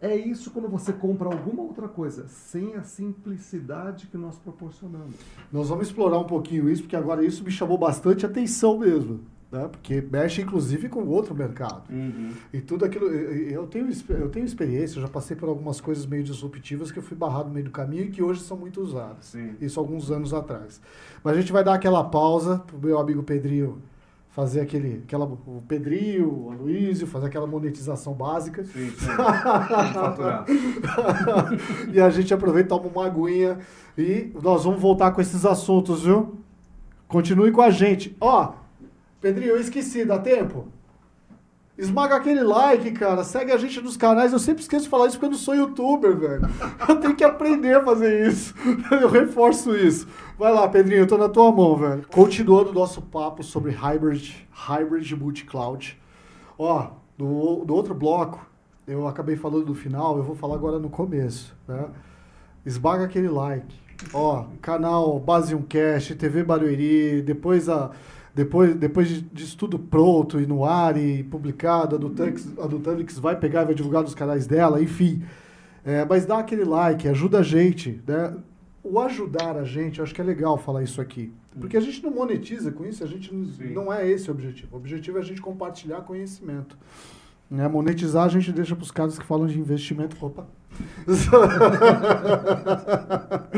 [0.00, 5.16] É isso quando você compra alguma outra coisa, sem a simplicidade que nós proporcionamos.
[5.52, 9.22] Nós vamos explorar um pouquinho isso, porque agora isso me chamou bastante atenção mesmo.
[9.50, 9.66] Né?
[9.68, 11.82] Porque mexe inclusive com outro mercado.
[11.90, 12.32] Uhum.
[12.52, 13.06] E tudo aquilo.
[13.06, 17.02] Eu tenho, eu tenho experiência, eu já passei por algumas coisas meio disruptivas que eu
[17.02, 19.24] fui barrado no meio do caminho e que hoje são muito usadas.
[19.26, 19.54] Sim.
[19.60, 20.80] Isso alguns anos atrás.
[21.24, 23.80] Mas a gente vai dar aquela pausa pro meu amigo Pedrinho
[24.38, 25.02] fazer aquele.
[25.04, 28.62] Aquela, o Pedrinho, o Aloysio, fazer aquela monetização básica.
[28.64, 29.06] Sim, sim.
[29.06, 30.44] Faturar.
[31.92, 33.58] e a gente aproveita, toma uma aguinha
[33.96, 36.38] e nós vamos voltar com esses assuntos, viu?
[37.08, 38.16] Continue com a gente.
[38.20, 38.52] Ó,
[39.20, 40.68] Pedrinho, eu esqueci, dá tempo?
[41.78, 43.22] Esmaga aquele like, cara.
[43.22, 44.32] Segue a gente nos canais.
[44.32, 46.42] Eu sempre esqueço de falar isso porque eu não sou youtuber, velho.
[46.88, 48.52] Eu tenho que aprender a fazer isso.
[48.90, 50.08] Eu reforço isso.
[50.36, 52.04] Vai lá, Pedrinho, eu tô na tua mão, velho.
[52.08, 56.00] Continuando o nosso papo sobre hybrid, hybrid multi-cloud.
[56.56, 58.44] Ó, do, do outro bloco,
[58.86, 61.86] eu acabei falando do final, eu vou falar agora no começo, né?
[62.64, 63.74] Esmaga aquele like.
[64.12, 67.90] Ó, canal Base 1 Cast, TV Barueri, depois a
[68.34, 73.20] depois, depois de- disso tudo pronto e no ar e publicado, a do Tanix, a
[73.20, 75.22] vai pegar e vai divulgar nos canais dela, enfim.
[75.84, 78.34] É, mas dá aquele like, ajuda a gente, né?
[78.82, 81.32] O ajudar a gente, eu acho que é legal falar isso aqui.
[81.58, 83.48] Porque a gente não monetiza com isso, a gente não,
[83.84, 84.68] não é esse o objetivo.
[84.74, 86.78] O objetivo é a gente compartilhar conhecimento.
[87.50, 87.66] Né?
[87.66, 90.16] Monetizar a gente deixa para os caras que falam de investimento.
[90.24, 90.46] Opa!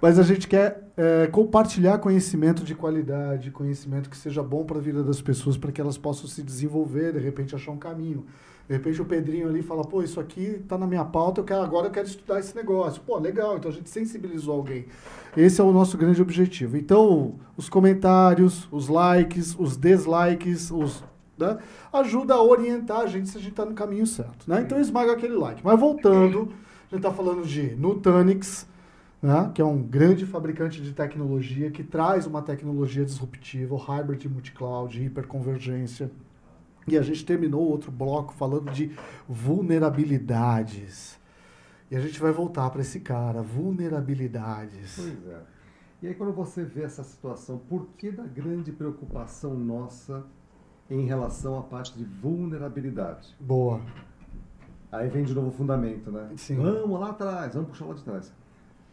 [0.00, 4.80] Mas a gente quer é, compartilhar conhecimento de qualidade, conhecimento que seja bom para a
[4.80, 8.24] vida das pessoas, para que elas possam se desenvolver, de repente achar um caminho.
[8.68, 11.62] De repente o Pedrinho ali fala, pô, isso aqui tá na minha pauta, eu quero,
[11.62, 13.02] agora eu quero estudar esse negócio.
[13.02, 14.86] Pô, legal, então a gente sensibilizou alguém.
[15.36, 16.76] Esse é o nosso grande objetivo.
[16.76, 21.04] Então, os comentários, os likes, os dislikes, os
[21.92, 24.48] ajuda a orientar a gente se a gente está no caminho certo.
[24.48, 24.62] Né?
[24.62, 25.60] Então esmaga aquele like.
[25.64, 26.52] Mas voltando,
[26.90, 28.66] a gente está falando de Nutanix,
[29.24, 34.28] né, que é um grande fabricante de tecnologia que traz uma tecnologia disruptiva, o hybrid
[34.28, 36.10] multicloud, hiperconvergência.
[36.86, 38.94] E a gente terminou outro bloco falando de
[39.26, 41.18] vulnerabilidades.
[41.90, 44.96] E a gente vai voltar para esse cara, vulnerabilidades.
[44.96, 45.42] Pois é.
[46.02, 50.22] E aí quando você vê essa situação, por que da grande preocupação nossa
[50.90, 53.34] em relação à parte de vulnerabilidade?
[53.40, 53.80] Boa.
[54.92, 56.30] Aí vem de novo o fundamento, né?
[56.36, 56.56] Sim.
[56.56, 58.32] Vamos lá atrás, vamos puxar lá de trás.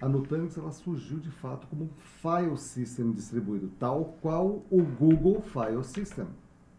[0.01, 5.41] A Nutanix ela surgiu de fato como um file system distribuído, tal qual o Google
[5.41, 6.25] File System.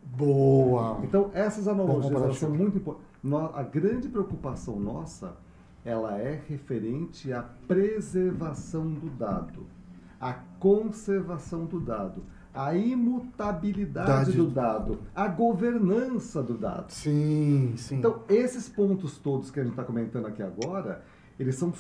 [0.03, 0.99] Boa.
[1.05, 3.07] Então, essas analogias são muito importantes.
[3.55, 5.37] A grande preocupação nossa,
[5.85, 9.67] ela é referente à preservação do dado,
[10.21, 14.33] à conservação do dado, à imutabilidade Dade.
[14.37, 16.91] do dado, à governança do dado.
[16.93, 17.97] Sim, sim.
[17.97, 21.03] Então, esses pontos todos que a gente está comentando aqui agora,
[21.39, 21.73] eles são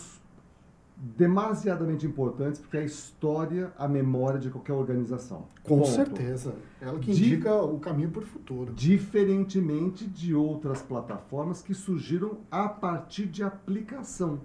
[0.97, 5.47] demasiadamente importantes porque é a história, a memória de qualquer organização.
[5.65, 5.89] Com Ponto.
[5.91, 6.55] certeza.
[6.81, 8.73] Ela que De- indica o caminho para o futuro.
[8.73, 14.41] Diferentemente de outras plataformas que surgiram a partir de aplicação.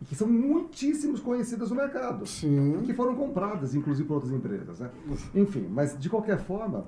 [0.00, 2.26] E que são muitíssimos conhecidas no mercado.
[2.26, 2.82] Sim.
[2.84, 4.80] Que foram compradas, inclusive, por outras empresas.
[4.80, 4.90] Né?
[5.34, 6.84] Enfim, mas de qualquer forma,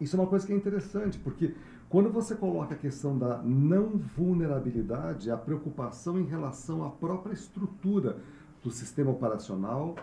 [0.00, 1.54] isso é uma coisa que é interessante, porque
[1.88, 8.18] quando você coloca a questão da não vulnerabilidade, a preocupação em relação à própria estrutura
[8.62, 9.94] do sistema operacional,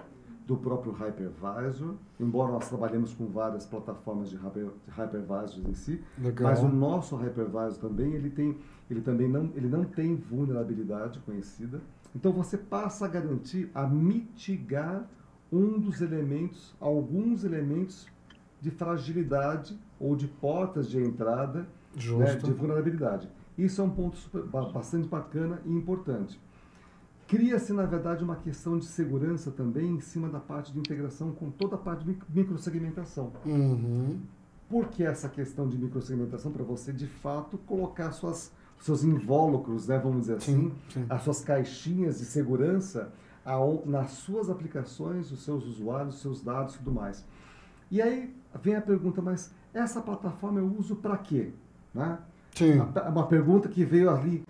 [0.47, 6.49] do próprio hypervisor, embora nós trabalhemos com várias plataformas de hyper, hypervisors em si, Legal.
[6.49, 8.57] mas o nosso hypervisor também, ele tem,
[8.89, 11.81] ele também não, ele não tem vulnerabilidade conhecida.
[12.15, 15.07] Então você passa a garantir, a mitigar
[15.51, 18.07] um dos elementos, alguns elementos
[18.61, 21.67] de fragilidade ou de portas de entrada
[22.17, 23.29] né, de vulnerabilidade.
[23.57, 26.39] Isso é um ponto super- ba- bastante bacana e importante.
[27.27, 31.49] Cria-se, na verdade, uma questão de segurança também em cima da parte de integração com
[31.49, 33.31] toda a parte de mic- microsegmentação.
[33.45, 34.19] Uhum.
[34.69, 36.51] Por que essa questão de microsegmentação?
[36.51, 41.05] Para você, de fato, colocar suas, seus invólucros, né, vamos dizer assim, Sim, sim.
[41.09, 43.11] as suas caixinhas de segurança
[43.43, 47.25] aon- nas suas aplicações, os seus usuários, os seus dados e tudo mais.
[47.89, 51.51] E aí vem a pergunta, mas essa plataforma eu uso para quê?
[51.93, 52.17] Né?
[52.53, 52.79] Sim.
[52.79, 54.43] Uma, uma pergunta que veio ali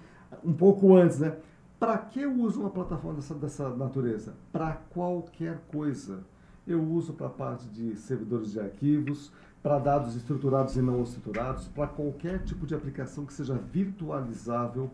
[0.43, 1.37] um pouco antes, né?
[1.79, 4.33] Para que eu uso uma plataforma dessa, dessa natureza?
[4.51, 6.23] Para qualquer coisa.
[6.65, 9.31] Eu uso para a parte de servidores de arquivos,
[9.65, 14.91] para dados estruturados e não estruturados, para qualquer tipo de aplicação que seja virtualizável,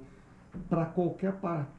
[0.70, 1.70] para qualquer par,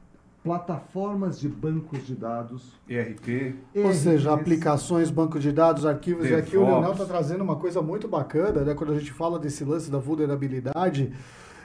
[0.43, 2.79] plataformas de bancos de dados.
[2.87, 3.55] ERP.
[3.75, 6.69] Ou seja, aplicações, banco de dados, arquivos, e aqui o DevOps.
[6.69, 8.75] Leonel está trazendo uma coisa muito bacana, né?
[8.75, 11.11] Quando a gente fala desse lance da vulnerabilidade,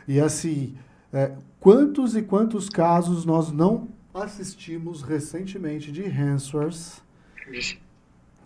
[0.09, 0.79] e assim,
[1.12, 7.03] é, quantos e quantos casos nós não assistimos recentemente de ransomwares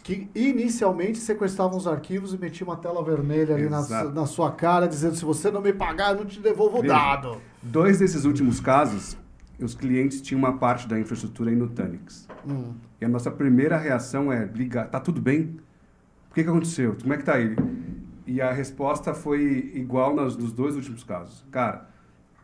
[0.02, 4.88] que inicialmente sequestravam os arquivos e metiam uma tela vermelha ali na, na sua cara,
[4.88, 7.40] dizendo se você não me pagar, eu não te devolvo o dado.
[7.62, 9.16] Dois desses últimos casos,
[9.60, 12.26] os clientes tinham uma parte da infraestrutura em Nutanix.
[12.46, 12.74] Hum.
[13.00, 15.56] E a nossa primeira reação é ligar, tá tudo bem?
[16.30, 16.96] O que, que aconteceu?
[17.00, 17.54] Como é que tá aí?
[18.26, 21.44] E a resposta foi igual nos, nos dois últimos casos.
[21.50, 21.88] Cara,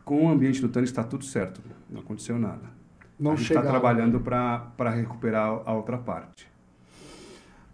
[0.05, 2.79] com o ambiente Nutanix está tudo certo, não aconteceu nada.
[3.19, 6.48] Não a gente está trabalhando para recuperar a outra parte.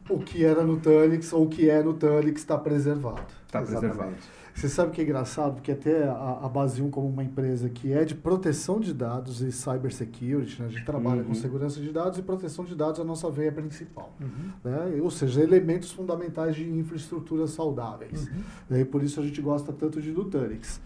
[0.09, 3.21] O que era no Tanix ou o que é no Tanix está preservado.
[3.47, 4.13] Está preservado.
[4.53, 5.55] Você sabe que é engraçado?
[5.55, 9.41] Porque até a, a Base 1 como uma empresa que é de proteção de dados
[9.41, 10.67] e cybersecurity, né?
[10.67, 11.35] a gente trabalha com Uhum.
[11.35, 14.13] segurança de dados e proteção de dados é a nossa veia principal.
[14.63, 14.99] Né?
[15.01, 18.29] Ou seja, elementos fundamentais de infraestruturas saudáveis.
[18.69, 18.79] Né?
[18.81, 20.79] E por isso a gente gosta tanto de Nutanix.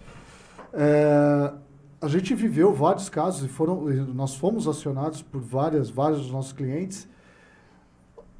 [0.74, 1.54] É,
[2.02, 3.82] a gente viveu vários casos e foram,
[4.14, 7.08] nós fomos acionados por várias, vários dos nossos clientes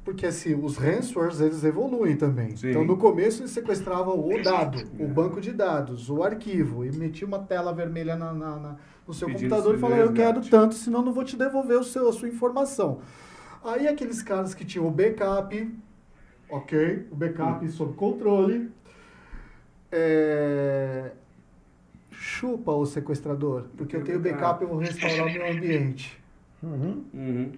[0.04, 2.56] porque assim, os ransomwares eles evoluem também.
[2.56, 2.70] Sim.
[2.70, 5.06] Então no começo eles sequestravam o dado, o É.
[5.06, 9.28] banco de dados, o arquivo, e metia uma tela vermelha na, na- na- no seu
[9.28, 12.08] Pedindo computador e seu falava, eu quero tanto, senão não vou te devolver o seu,
[12.08, 13.00] a sua informação.
[13.64, 15.70] Aí aqueles caras que tinham o backup,
[16.48, 18.70] ok, o backup sob controle,
[19.92, 21.10] é,
[22.10, 26.18] chupa o sequestrador, porque eu tenho backup, eu vou restaurar o meu ambiente.
[26.62, 27.04] Uhum.
[27.12, 27.52] Uhum.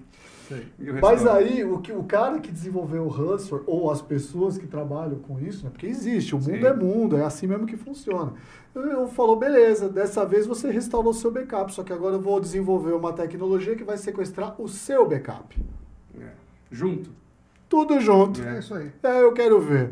[1.01, 5.19] Mas aí, o, que, o cara que desenvolveu o Hustler, ou as pessoas que trabalham
[5.21, 5.71] com isso, né?
[5.71, 6.67] Porque existe, o mundo Sim.
[6.67, 8.33] é mundo, é assim mesmo que funciona.
[8.75, 12.41] Eu falou, beleza, dessa vez você restaurou o seu backup, só que agora eu vou
[12.41, 15.61] desenvolver uma tecnologia que vai sequestrar o seu backup.
[16.19, 16.31] É.
[16.71, 17.11] Junto.
[17.69, 18.43] Tudo junto.
[18.43, 18.91] É isso aí.
[19.03, 19.91] É, eu quero ver.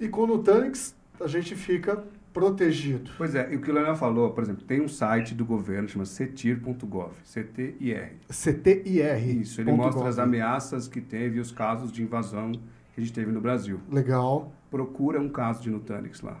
[0.00, 3.10] E com o Nutanix, a gente fica protegido.
[3.16, 5.88] Pois é, e o que o Leonel falou, por exemplo, tem um site do governo,
[5.88, 8.12] chama cetir.gov, C-T-I-R.
[8.28, 9.40] CTIR.
[9.40, 10.08] Isso, ele mostra gov.
[10.08, 13.80] as ameaças que teve e os casos de invasão que a gente teve no Brasil.
[13.90, 14.52] Legal.
[14.70, 16.38] Procura um caso de Nutanix lá.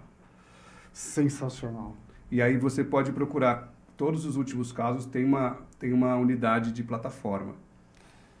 [0.92, 1.96] Sensacional.
[2.30, 6.82] E aí você pode procurar, todos os últimos casos tem uma, tem uma unidade de
[6.82, 7.54] plataforma.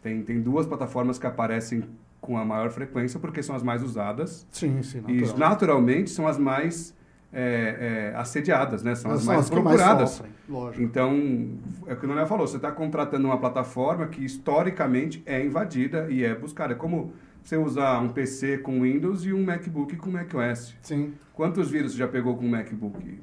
[0.02, 1.84] Tem, tem duas plataformas que aparecem
[2.20, 5.38] com a maior frequência porque são as mais usadas Sim, sim, e natural.
[5.38, 6.94] naturalmente são as mais
[7.32, 8.94] é, é, assediadas, né?
[8.94, 10.10] São as São mais que mais procuradas.
[10.10, 10.82] sofrem, lógico.
[10.82, 15.44] Então, é o que o Leonel falou, você está contratando uma plataforma que historicamente é
[15.44, 16.72] invadida e é buscada.
[16.72, 17.12] É como
[17.42, 20.74] você usar um PC com Windows e um MacBook com macOS.
[20.82, 21.14] Sim.
[21.32, 23.20] Quantos vírus você já pegou com um MacBook?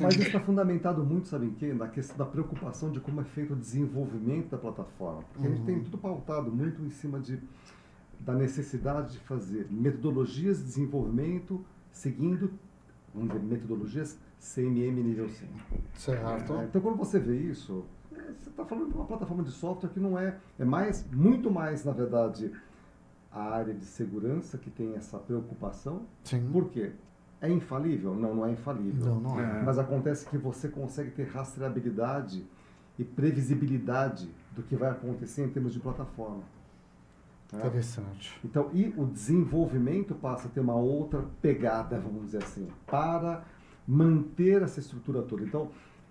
[0.00, 1.74] Mas isso está fundamentado muito, sabe em quê?
[1.74, 5.22] Na questão da preocupação de como é feito o desenvolvimento da plataforma.
[5.32, 7.38] Porque a gente tem tudo pautado muito em cima de,
[8.18, 11.62] da necessidade de fazer metodologias de desenvolvimento
[11.92, 12.50] seguindo,
[13.14, 15.52] vamos dizer, metodologias CMM nível 5.
[15.94, 16.54] Certo.
[16.54, 19.90] É, então, quando você vê isso, é, você está falando de uma plataforma de software
[19.90, 22.52] que não é, é mais, muito mais, na verdade,
[23.30, 26.02] a área de segurança que tem essa preocupação.
[26.24, 26.48] Sim.
[26.52, 26.92] Por quê?
[27.40, 28.14] É infalível?
[28.14, 29.06] Não, não é infalível.
[29.06, 29.60] Não, não é.
[29.60, 29.62] É.
[29.62, 32.44] Mas acontece que você consegue ter rastreabilidade
[32.98, 36.42] e previsibilidade do que vai acontecer em termos de plataforma.
[37.52, 37.66] Né?
[37.66, 38.38] Interessante.
[38.44, 43.44] Então, e o desenvolvimento passa a ter uma outra pegada, vamos dizer assim, para
[43.86, 45.42] manter essa estrutura toda.
[45.42, 45.68] Então,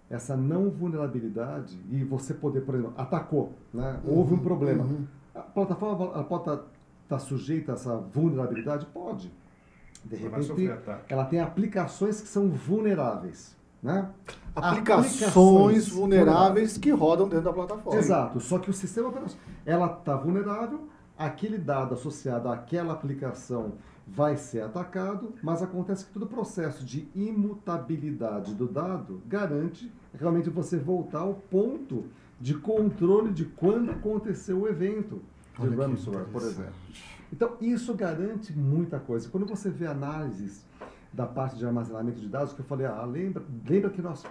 [0.10, 4.00] essa não vulnerabilidade e você poder, por exemplo, atacou, né?
[4.06, 4.84] houve um problema.
[4.84, 5.06] uhum.
[5.36, 6.66] A plataforma ela pode estar
[7.04, 8.86] estar sujeita a essa vulnerabilidade?
[8.88, 9.32] Pode.
[10.06, 10.52] De repente,
[11.10, 13.58] ela tem aplicações que são vulneráveis.
[13.82, 14.10] Né?
[14.56, 18.00] Aplicações vulneráveis que rodam dentro da plataforma.
[18.00, 20.88] Exato, só que o sistema operacional, ela está vulnerável,
[21.20, 23.74] aquele dado associado àquela aplicação
[24.08, 30.50] vai ser atacado, mas acontece que todo o processo de imutabilidade do dado garante realmente
[30.50, 32.06] você voltar ao ponto
[32.40, 35.22] de controle de quando aconteceu o evento
[35.60, 36.74] de Olha ransomware, por exemplo.
[37.32, 39.30] Então, isso garante muita coisa.
[39.30, 40.66] Quando você vê análises
[41.12, 44.24] da parte de armazenamento de dados, que eu falei, ah, lembra, lembra que nós,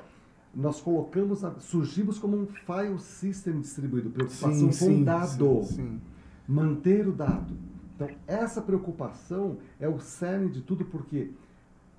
[0.54, 6.00] nós colocamos, surgimos como um file system distribuído, preocupação com o dado, sim, sim.
[6.48, 7.54] Manter o dado.
[7.94, 11.30] Então, essa preocupação é o cerne de tudo, porque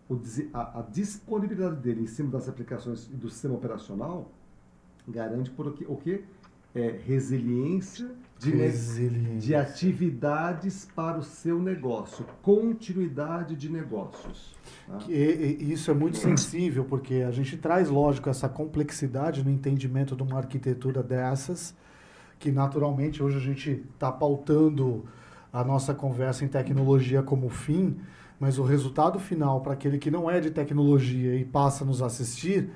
[0.10, 0.20] o
[0.54, 4.32] a, a disponibilidade dele em cima das aplicações e do sistema operacional
[5.08, 5.86] garante por o que?
[5.86, 6.24] O quê?
[6.74, 9.40] É resiliência de, Resiliência.
[9.40, 14.56] de atividades para o seu negócio, continuidade de negócios.
[14.88, 14.98] tá?
[15.00, 19.50] Que- e- e isso é muito sensível, porque a gente traz, lógico, essa complexidade no
[19.50, 21.76] entendimento de uma arquitetura dessas,
[22.40, 25.06] que naturalmente hoje a gente está pautando
[25.52, 28.00] a nossa conversa em tecnologia como fim,
[28.40, 32.02] mas o resultado final para aquele que não é de tecnologia e passa a nos
[32.02, 32.70] assistir,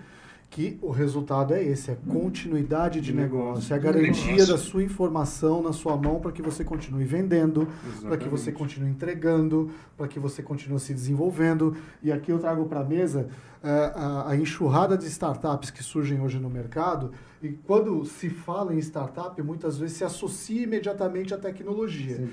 [0.53, 3.47] que o resultado é esse, é continuidade de De negócio.
[3.47, 4.53] negócio, é a garantia negócio.
[4.53, 7.67] da sua informação na sua mão para que você continue vendendo,
[8.03, 11.75] para que você continue entregando, para que você continue se desenvolvendo.
[12.03, 13.29] E aqui eu trago para a mesa
[13.63, 17.11] eh, a, a enxurrada de startups que surgem hoje no mercado.
[17.41, 22.29] E quando se fala em startup, muitas vezes se associa imediatamente à tecnologia.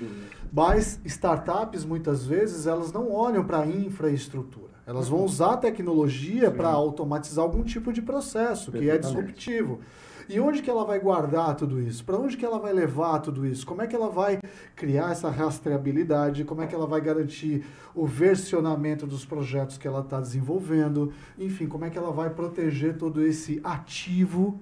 [0.53, 4.70] Mas startups, muitas vezes, elas não olham para a infraestrutura.
[4.85, 9.79] Elas vão usar a tecnologia para automatizar algum tipo de processo que é disruptivo.
[10.27, 12.05] E onde que ela vai guardar tudo isso?
[12.05, 13.65] Para onde que ela vai levar tudo isso?
[13.65, 14.39] Como é que ela vai
[14.75, 16.45] criar essa rastreabilidade?
[16.45, 21.11] Como é que ela vai garantir o versionamento dos projetos que ela está desenvolvendo?
[21.37, 24.59] Enfim, como é que ela vai proteger todo esse ativo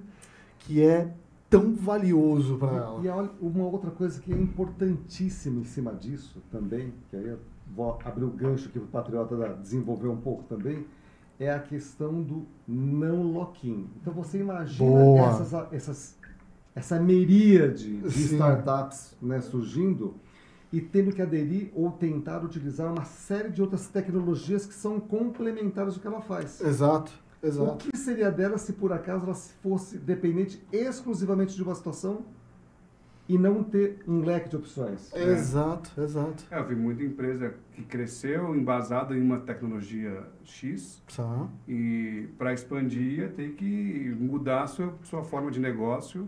[0.60, 1.13] que é
[1.49, 3.01] tão valioso para ela?
[3.03, 7.39] E, e uma outra coisa que é importantíssima em cima disso também, que aí eu
[7.75, 10.86] vou abrir o gancho aqui para o Patriota desenvolver um pouco também,
[11.39, 13.88] é a questão do não lock-in.
[14.01, 14.99] Então você imagina
[15.30, 16.17] essas, essas,
[16.76, 18.36] essa miríade de Sim.
[18.36, 20.15] startups né, surgindo
[20.72, 25.95] e tendo que aderir ou tentar utilizar uma série de outras tecnologias que são complementares
[25.95, 26.61] ao que ela faz.
[26.61, 27.11] Exato,
[27.41, 27.89] O exato.
[27.89, 32.26] que seria dela se por acaso ela fosse dependente exclusivamente de uma situação
[33.30, 35.13] e não ter um leque de opções?
[35.13, 35.23] É.
[35.34, 36.43] Exato, exato.
[36.49, 41.01] É, eu vi muita empresa que cresceu embasada em uma tecnologia X
[41.67, 46.27] e para expandir ia ter que mudar a sua, sua forma de negócio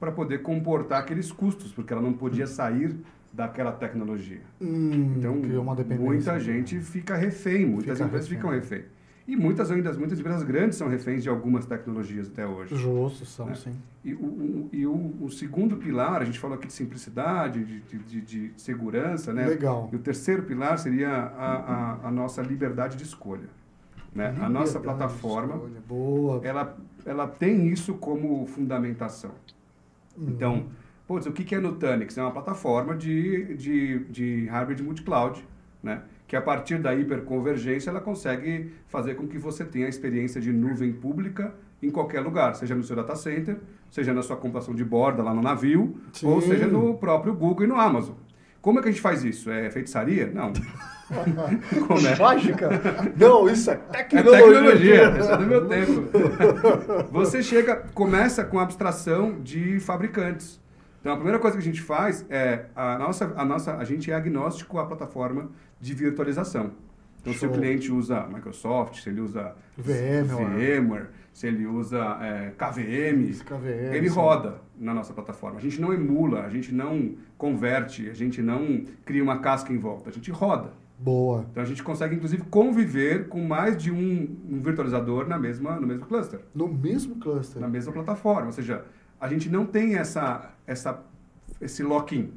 [0.00, 2.96] para poder comportar aqueles custos, porque ela não podia sair
[3.32, 4.40] daquela tecnologia.
[4.60, 6.04] Hum, Então, criou uma dependência.
[6.12, 8.38] muita gente fica refém, muitas Fica empresas refém.
[8.38, 8.84] ficam refém.
[9.30, 12.74] E muitas ainda, muitas empresas grandes são reféns de algumas tecnologias até hoje.
[12.74, 13.54] Justo, são, né?
[13.54, 13.76] sim.
[14.04, 17.98] E, o, e o, o segundo pilar, a gente falou aqui de simplicidade, de, de,
[17.98, 19.46] de- de segurança, né?
[19.46, 19.88] Legal.
[19.92, 21.54] E o terceiro pilar seria a,
[22.02, 23.48] a, a nossa liberdade de escolha.
[24.12, 24.34] Né?
[24.40, 25.80] A nossa plataforma, escolha.
[25.88, 26.40] Boa.
[26.42, 26.76] ela,
[27.06, 29.30] ela tem isso como fundamentação.
[30.18, 30.26] Hum.
[30.28, 30.66] Então,
[31.06, 32.18] putz, o que é Nutanix?
[32.18, 35.46] É uma plataforma de, de, de hardware multi-cloud,
[35.80, 36.02] né?
[36.30, 40.52] Que a partir da hiperconvergência ela consegue fazer com que você tenha a experiência de
[40.52, 41.52] nuvem pública
[41.82, 43.56] em qualquer lugar, seja no seu data center,
[43.90, 46.28] seja na sua computação de borda lá no navio, Sim.
[46.28, 48.14] ou seja no próprio Google e no Amazon.
[48.62, 49.50] Como é que a gente faz isso?
[49.50, 50.30] É feitiçaria?
[50.32, 50.52] Não.
[51.88, 52.16] Como é?
[52.16, 52.68] Mágica?
[53.16, 54.44] Não, isso é É tecnologia.
[54.44, 56.04] tecnologia, isso é do meu tempo.
[57.10, 60.60] Você chega, começa com a abstração de fabricantes.
[61.00, 64.12] Então a primeira coisa que a gente faz é a nossa, a nossa, a gente
[64.12, 65.50] é agnóstico à plataforma
[65.80, 66.72] de virtualização.
[67.20, 67.58] Então se o Show.
[67.58, 70.80] cliente usa Microsoft, se ele usa VMware.
[70.80, 75.58] VMware, se ele usa é, KVM, KVM, ele roda na nossa plataforma.
[75.58, 79.78] A gente não emula, a gente não converte, a gente não cria uma casca em
[79.78, 80.72] volta, a gente roda.
[80.98, 81.46] Boa.
[81.50, 85.86] Então a gente consegue inclusive conviver com mais de um, um virtualizador na mesma, no
[85.86, 87.60] mesmo cluster, No mesmo cluster.
[87.60, 88.46] na mesma plataforma.
[88.46, 88.84] Ou seja,
[89.18, 91.02] a gente não tem essa, essa,
[91.60, 92.30] esse lock-in.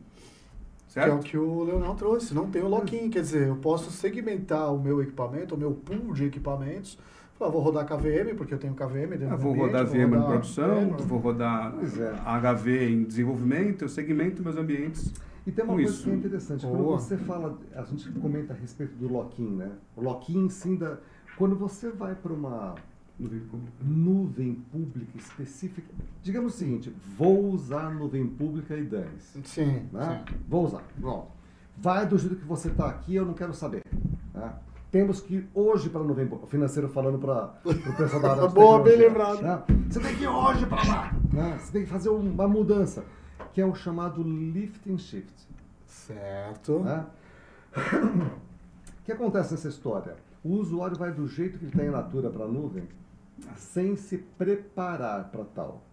[0.94, 1.24] Que é o Certo?
[1.24, 2.34] que o Leonel trouxe.
[2.36, 3.10] Não tem o lock-in.
[3.10, 6.98] Quer dizer, eu posso segmentar o meu equipamento, o meu pool de equipamentos.
[7.38, 9.96] Falar, vou rodar KVM, porque eu tenho KVM dentro Eu do vou ambiente, rodar VM
[9.96, 12.54] em rodar produção, vou rodar é.
[12.54, 15.12] HV em desenvolvimento, eu segmento meus ambientes.
[15.48, 16.04] E tem uma Com coisa isso.
[16.04, 16.66] que é interessante.
[16.66, 17.00] Quando Boa.
[17.00, 19.72] você fala, a gente comenta a respeito do lock-in, né?
[19.96, 21.00] O lock-in, sim, da,
[21.36, 22.76] quando você vai para uma
[23.82, 25.88] nuvem pública específica,
[26.22, 29.42] digamos o seguinte, vou usar nuvem pública e dane-se.
[29.46, 30.24] Sim, né?
[30.28, 30.36] sim.
[30.48, 30.84] Vou usar.
[31.00, 31.28] Pronto.
[31.78, 33.84] Vai do jeito que você está aqui, eu não quero saber.
[34.34, 34.54] né?
[34.92, 36.46] Temos que ir hoje para a nuvem pública.
[36.46, 39.42] O financeiro falando para o pessoal da área Boa, bem lembrado.
[39.42, 39.64] né?
[39.90, 41.14] Você tem que ir hoje para lá.
[41.32, 41.58] né?
[41.60, 43.04] Você tem que fazer uma mudança,
[43.54, 45.34] que é o chamado lift and shift.
[45.88, 46.80] Certo.
[46.80, 47.06] né?
[49.02, 50.16] O que acontece nessa história?
[50.42, 52.84] O usuário vai do jeito que ele tem natura para a nuvem,
[53.56, 55.84] sem se preparar para tal.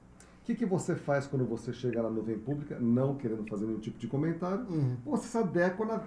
[0.43, 3.78] O que, que você faz quando você chega na nuvem pública, não querendo fazer nenhum
[3.78, 4.64] tipo de comentário?
[4.68, 4.97] Uhum.
[5.05, 6.03] Você se adequa na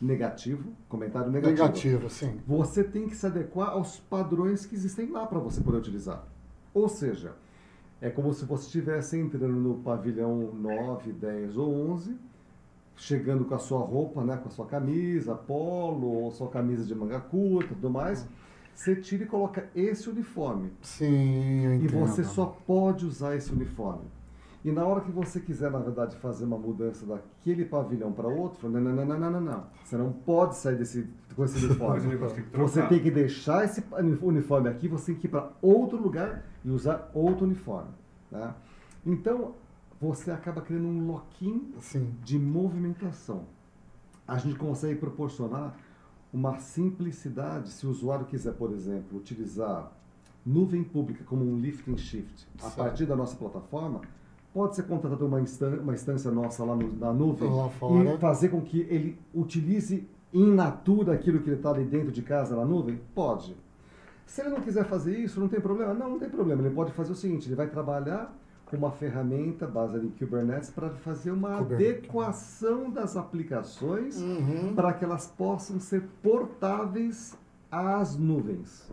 [0.00, 1.62] negativo, comentário negativo.
[1.62, 2.40] Negativo, sim.
[2.46, 6.24] Você tem que se adequar aos padrões que existem lá para você poder utilizar.
[6.72, 7.34] Ou seja,
[8.00, 12.16] é como se você estivesse entrando no pavilhão 9, 10 ou 11,
[12.96, 16.94] chegando com a sua roupa, né, com a sua camisa, polo, ou sua camisa de
[16.94, 18.26] manga curta e tudo mais.
[18.74, 20.70] Você tira e coloca esse uniforme.
[20.82, 22.00] Sim, eu E entendo.
[22.06, 24.02] você só pode usar esse uniforme.
[24.64, 28.68] E na hora que você quiser, na verdade, fazer uma mudança daquele pavilhão para outro,
[28.70, 29.64] não, não, não, não, não, não.
[29.84, 31.06] Você não pode sair desse,
[31.36, 32.16] com esse uniforme.
[32.16, 32.88] Você tem que Você trocar.
[32.88, 33.84] tem que deixar esse
[34.22, 37.90] uniforme aqui, você tem que ir para outro lugar e usar outro uniforme.
[38.30, 38.54] Né?
[39.04, 39.54] Então,
[40.00, 42.14] você acaba criando um lock-in Sim.
[42.24, 43.44] de movimentação.
[44.26, 45.76] A gente consegue proporcionar
[46.34, 49.92] uma simplicidade se o usuário quiser, por exemplo, utilizar
[50.44, 52.76] nuvem pública como um lift and shift a Certo.
[52.76, 54.00] partir da nossa plataforma,
[54.52, 57.48] pode ser contratado uma, instan- uma instância nossa lá no- na nuvem
[58.14, 62.20] e fazer com que ele utilize in natura aquilo que ele está ali dentro de
[62.20, 63.00] casa na nuvem?
[63.14, 63.56] Pode.
[64.26, 65.94] Se ele não quiser fazer isso, não tem problema?
[65.94, 66.60] Não, não tem problema.
[66.62, 70.90] Ele pode fazer o seguinte, ele vai trabalhar com uma ferramenta baseada em Kubernetes para
[70.90, 71.98] fazer uma Kubernetes.
[71.98, 74.74] adequação das aplicações Uhum.
[74.74, 77.36] para que elas possam ser portáveis
[77.70, 78.90] às nuvens.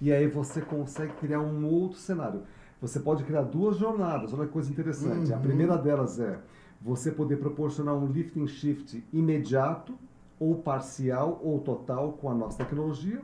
[0.00, 2.42] E aí você consegue criar um outro cenário.
[2.80, 4.32] Você pode criar duas jornadas.
[4.32, 5.32] Olha que coisa interessante.
[5.32, 5.42] A Uhum.
[5.42, 6.38] primeira delas é
[6.80, 9.94] você poder proporcionar um lift and shift imediato,
[10.38, 13.20] ou parcial, ou total com a nossa tecnologia,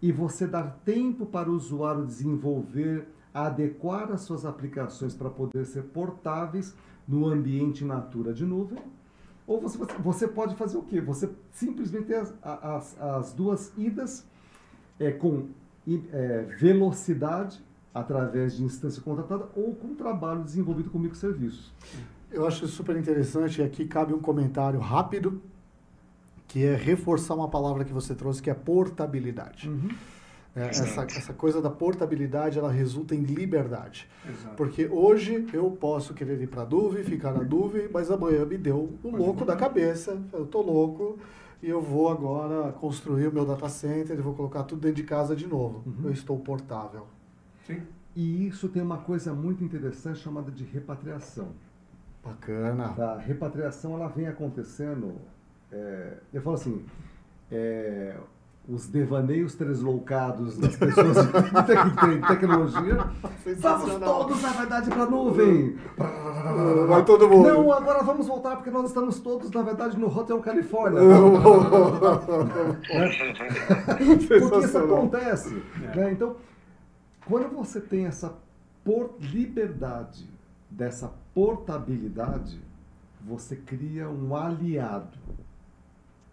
[0.00, 5.82] e você dar tempo para o usuário desenvolver, adequar as suas aplicações para poder ser
[5.82, 6.72] portáveis
[7.06, 8.78] no ambiente natura de nuvem.
[9.46, 11.00] Ou você, você pode fazer o quê?
[11.00, 14.24] Você simplesmente ter as, as, as duas idas
[14.98, 15.48] é, com
[16.12, 17.62] é, velocidade
[17.92, 21.72] através de instância contratada ou com trabalho desenvolvido com microserviços.
[22.30, 25.40] Eu acho super interessante e aqui cabe um comentário rápido,
[26.48, 29.68] que é reforçar uma palavra que você trouxe, que é portabilidade.
[30.56, 34.08] É, essa, essa coisa da portabilidade, ela resulta em liberdade.
[34.28, 34.54] Exato.
[34.54, 38.56] Porque hoje eu posso querer ir para a nuvem, ficar na nuvem, mas amanhã me
[38.56, 40.16] deu o louco da cabeça.
[40.32, 41.18] Eu tô louco
[41.60, 45.04] e eu vou agora construir o meu data center e vou colocar tudo dentro de
[45.04, 45.82] casa de novo.
[46.04, 47.06] Eu estou portável.
[47.66, 47.82] Sim.
[48.14, 51.48] E isso tem uma coisa muito interessante chamada de repatriação.
[52.24, 52.84] Bacana.
[52.84, 55.16] A repatriação ela vem acontecendo.
[55.72, 56.84] é, eu falo assim,
[57.50, 58.16] é,
[58.66, 61.32] os devaneios tresloucados das pessoas de
[61.66, 62.96] tec- tecnologia.
[63.58, 65.76] Vamos todos, na verdade, para a nuvem.
[66.88, 67.46] Vai todo mundo.
[67.48, 71.00] Não, agora vamos voltar porque nós estamos todos, na verdade, no Hotel Califórnia.
[73.84, 74.36] Porque
[74.66, 75.62] isso acontece.
[75.94, 76.12] né?
[76.12, 76.36] Então,
[77.26, 78.34] quando você tem essa
[79.20, 80.28] liberdade
[80.70, 82.60] dessa portabilidade,
[83.20, 85.18] você cria um aliado.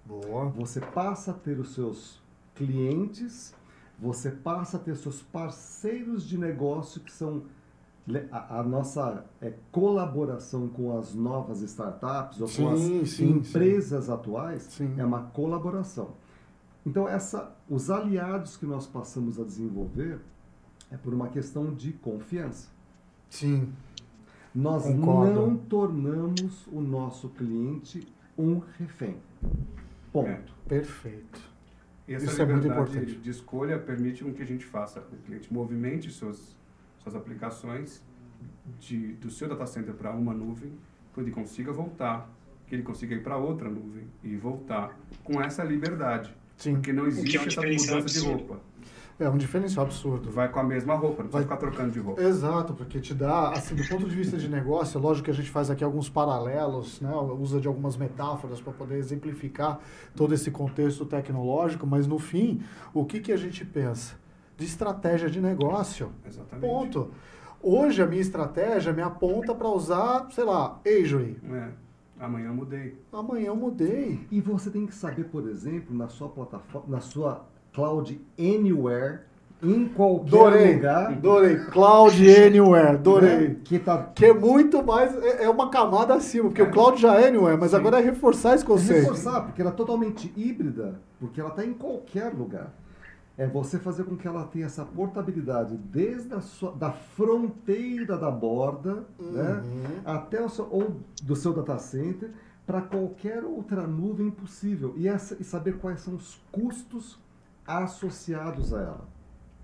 [0.06, 0.46] Boa.
[0.50, 2.21] Você passa a ter os seus
[2.66, 3.54] clientes,
[4.00, 7.44] você passa a ter seus parceiros de negócio que são
[8.32, 14.10] a, a nossa é, colaboração com as novas startups ou com Sim, as sim, empresas
[14.10, 14.96] atuais Sim.
[14.98, 16.10] é uma colaboração.
[16.86, 20.20] Então essa, os aliados que nós passamos a desenvolver
[20.90, 22.70] é por uma questão de confiança.
[23.30, 23.72] Sim.
[24.54, 25.34] Nós Concordo.
[25.34, 28.06] não tornamos o nosso cliente
[28.38, 29.18] um refém.
[30.12, 30.28] Ponto.
[30.28, 30.42] É.
[30.68, 31.51] Perfeito.
[32.08, 33.22] E essa Isso é muito liberdade importante.
[33.22, 36.58] de escolha permite que a gente faça, com que o cliente movimente suas,
[37.00, 38.04] suas aplicações
[38.80, 40.72] de, do seu data center para uma nuvem,
[41.14, 42.30] que ele consiga voltar,
[42.68, 46.34] que ele consiga ir para outra nuvem e voltar com essa liberdade.
[46.58, 46.74] Sim.
[46.74, 48.60] Porque não é existe um essa mudança de roupa.
[49.24, 50.32] É um diferencial absurdo.
[50.32, 52.22] Vai com a mesma roupa, não Vai- vai ficar trocando de roupa.
[52.22, 55.34] Exato, porque te dá, assim, do ponto de vista de negócio, é lógico que a
[55.34, 57.12] gente faz aqui alguns paralelos, né?
[57.40, 59.80] usa de algumas metáforas para poder exemplificar
[60.16, 62.62] todo esse contexto tecnológico, mas no fim,
[62.94, 64.16] o que, que a gente pensa?
[64.58, 66.12] De estratégia de negócio.
[66.26, 66.68] Exatamente.
[66.68, 67.12] Ponto.
[67.62, 71.38] Hoje a minha estratégia me aponta para usar, sei lá, Azure.
[71.52, 71.68] É.
[72.20, 72.98] Amanhã eu mudei.
[73.14, 74.28] Amanhã eu mudei.
[74.32, 79.20] E você tem que saber, por exemplo, na sua plataforma, na sua cloud anywhere,
[79.64, 81.56] em qualquer Adorei, lugar, adorei.
[81.66, 83.50] Cloud Anywhere, adorei.
[83.50, 87.00] né, que tá Que é muito mais, é é uma camada acima, porque o cloud
[87.00, 87.78] já é anywhere, mas Sim.
[87.78, 89.02] agora é reforçar esse É conceito.
[89.02, 92.74] reforçar, porque ela é totalmente híbrida, porque ela está em qualquer lugar.
[93.38, 98.30] É você fazer com que ela tenha essa portabilidade desde a sua, da fronteira da
[98.32, 99.84] borda, né, Uhum.
[100.06, 102.32] até o seu, ou do seu data center,
[102.66, 104.94] para qualquer outra nuvem possível.
[104.98, 107.20] E, essa, e saber quais são os custos
[107.78, 109.08] associados a ela.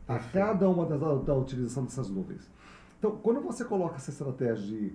[0.08, 2.50] A cada uma das, da utilização dessas nuvens.
[2.98, 4.94] Então, quando você coloca essa estratégia de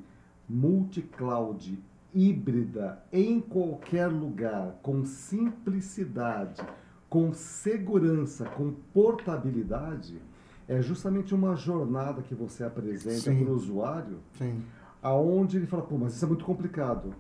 [0.49, 1.79] multi-cloud
[2.15, 6.63] híbrida em qualquer lugar, com simplicidade,
[7.09, 10.21] com segurança, com portabilidade,
[10.69, 14.63] é justamente uma jornada que você apresenta para o usuário, Sim.
[15.03, 17.15] aonde ele fala, pô, mas isso é muito complicado.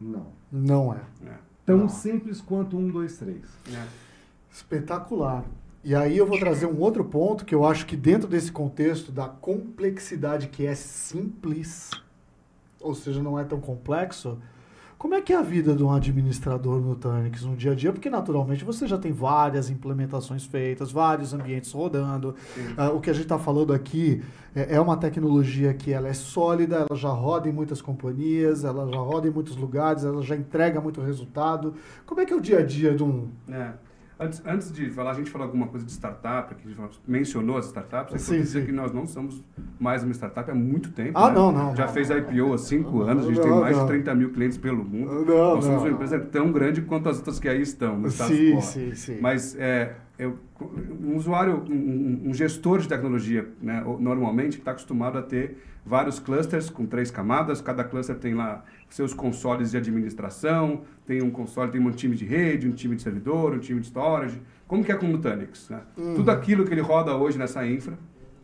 [0.00, 0.26] Não.
[0.50, 1.00] Não é.
[1.26, 1.38] É.
[1.64, 1.88] Tão Não.
[1.88, 3.44] simples quanto um, dois, três.
[3.72, 3.86] É.
[4.52, 5.44] Espetacular.
[5.82, 9.10] E aí eu vou trazer um outro ponto que eu acho que dentro desse contexto
[9.10, 11.90] da complexidade que é simples,
[12.80, 14.38] ou seja, não é tão complexo,
[15.02, 17.92] como é que é a vida de um administrador no Nutanix no dia a dia?
[17.92, 22.36] Porque naturalmente você já tem várias implementações feitas, vários ambientes rodando.
[22.76, 24.22] Ah, o que a gente está falando aqui
[24.54, 28.88] é, é uma tecnologia que ela é sólida, ela já roda em muitas companhias, ela
[28.88, 31.74] já roda em muitos lugares, ela já entrega muito resultado.
[32.06, 33.28] Como é que é o dia a dia de um...
[33.48, 33.72] É.
[34.22, 37.56] Antes, antes de falar, a gente falou alguma coisa de startup, que a gente mencionou
[37.58, 38.66] as startups, Sim, dizer sim.
[38.66, 39.42] que nós não somos
[39.80, 41.18] mais uma startup há muito tempo.
[41.18, 41.34] Ah, né?
[41.34, 41.92] não, não, Já não.
[41.92, 43.84] fez IPO há cinco anos, a gente não, tem mais não.
[43.86, 45.24] de 30 mil clientes pelo mundo.
[45.24, 48.60] Não, nós somos uma empresa tão grande quanto as outras que aí estão, no Sim,
[48.60, 49.18] sim, sim.
[49.20, 50.38] Mas é, eu-
[51.02, 56.70] um usuário, um, um- gestor de tecnologia, né, normalmente está acostumado a ter vários clusters
[56.70, 57.60] com três camadas.
[57.60, 58.62] Cada cluster tem lá
[58.94, 63.02] seus consoles de administração, tem um console, tem um time de rede, um time de
[63.02, 64.40] servidor, um time de storage.
[64.66, 65.68] Como que é com o Nutanix?
[65.70, 65.80] Né?
[65.96, 66.14] Uhum.
[66.14, 67.98] Tudo aquilo que ele roda hoje nessa infra,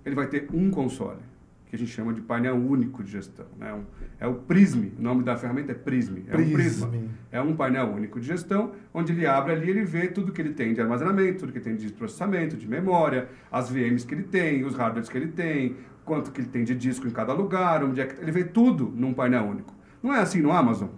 [0.04, 1.20] ele vai ter um console,
[1.66, 3.44] que a gente chama de painel único de gestão.
[3.58, 3.72] Né?
[3.74, 3.84] Um-
[4.18, 6.16] é o Prism, o nome da ferramenta é Prism.
[6.26, 6.88] É um prisma.
[6.88, 7.06] Prism.
[7.30, 10.54] É um painel único de gestão, onde ele abre ali, ele vê tudo que ele
[10.54, 14.24] tem de armazenamento, tudo que ele tem de processamento, de memória, as VMs que ele
[14.24, 15.76] tem, os hardwares que ele tem,
[16.06, 18.90] quanto que ele tem de disco em cada lugar, onde é que ele vê tudo
[18.96, 19.76] num painel único.
[20.02, 20.88] Não é assim no Amazon.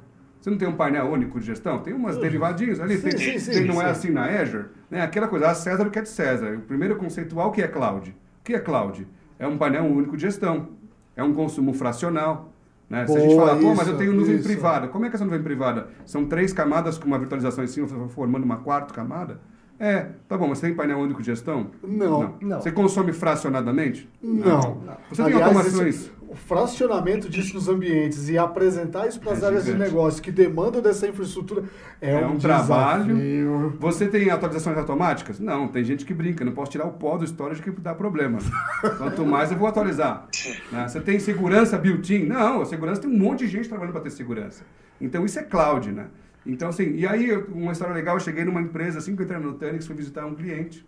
[0.40, 1.80] Você não tem um painel único de gestão?
[1.80, 2.96] Tem umas derivadinhas ali.
[2.96, 3.90] Sim, tem, sim, sim, tem- não é sim.
[3.90, 4.66] assim na Azure?
[4.90, 5.03] Né?
[5.03, 6.55] Aquela coisa, a César o que é de César.
[6.57, 8.11] O primeiro conceitual, o que é cloud?
[8.11, 9.07] O que é cloud?
[9.38, 10.68] É um painel único de gestão.
[11.14, 12.53] É um consumo fracional.
[12.88, 13.07] Né?
[13.07, 14.44] Se a gente Boa, falar, pô, mas isso, eu tenho nuvem isso.
[14.44, 14.88] privada.
[14.88, 15.88] Como é que é essa nuvem privada?
[16.07, 19.40] São três camadas com uma virtualização em cima, formando uma quarta camada?
[19.78, 21.68] É, tá bom, mas você tem painel único de gestão?
[21.82, 22.34] Não.
[22.40, 22.61] Não.
[22.61, 24.09] Você consome fracionadamente?
[24.22, 24.82] Não.
[25.09, 25.94] Você tem Aliás, automações?
[25.94, 29.91] esse- o fracionamento disso nos ambientes e apresentar isso para as É áreas de gigante.
[29.91, 31.64] negócio que demandam dessa infraestrutura
[32.01, 33.16] é, É um, um trabalho.
[33.16, 33.76] desafio.
[33.81, 35.41] Você tem atualizações automáticas?
[35.41, 38.39] Não, tem gente que brinca, não posso tirar o pó do storage que dá problema.
[38.97, 40.28] Quanto mais eu vou atualizar.
[40.70, 40.87] né?
[40.87, 42.26] Você tem segurança built-in?
[42.26, 44.62] Não, a segurança tem um monte de gente trabalhando para ter segurança.
[45.01, 46.07] Então isso é cloud, né?
[46.47, 49.24] Então assim, e aí eu- uma história legal, eu cheguei numa empresa, assim que eu
[49.24, 50.87] entrei no Nutanix, fui visitar um cliente.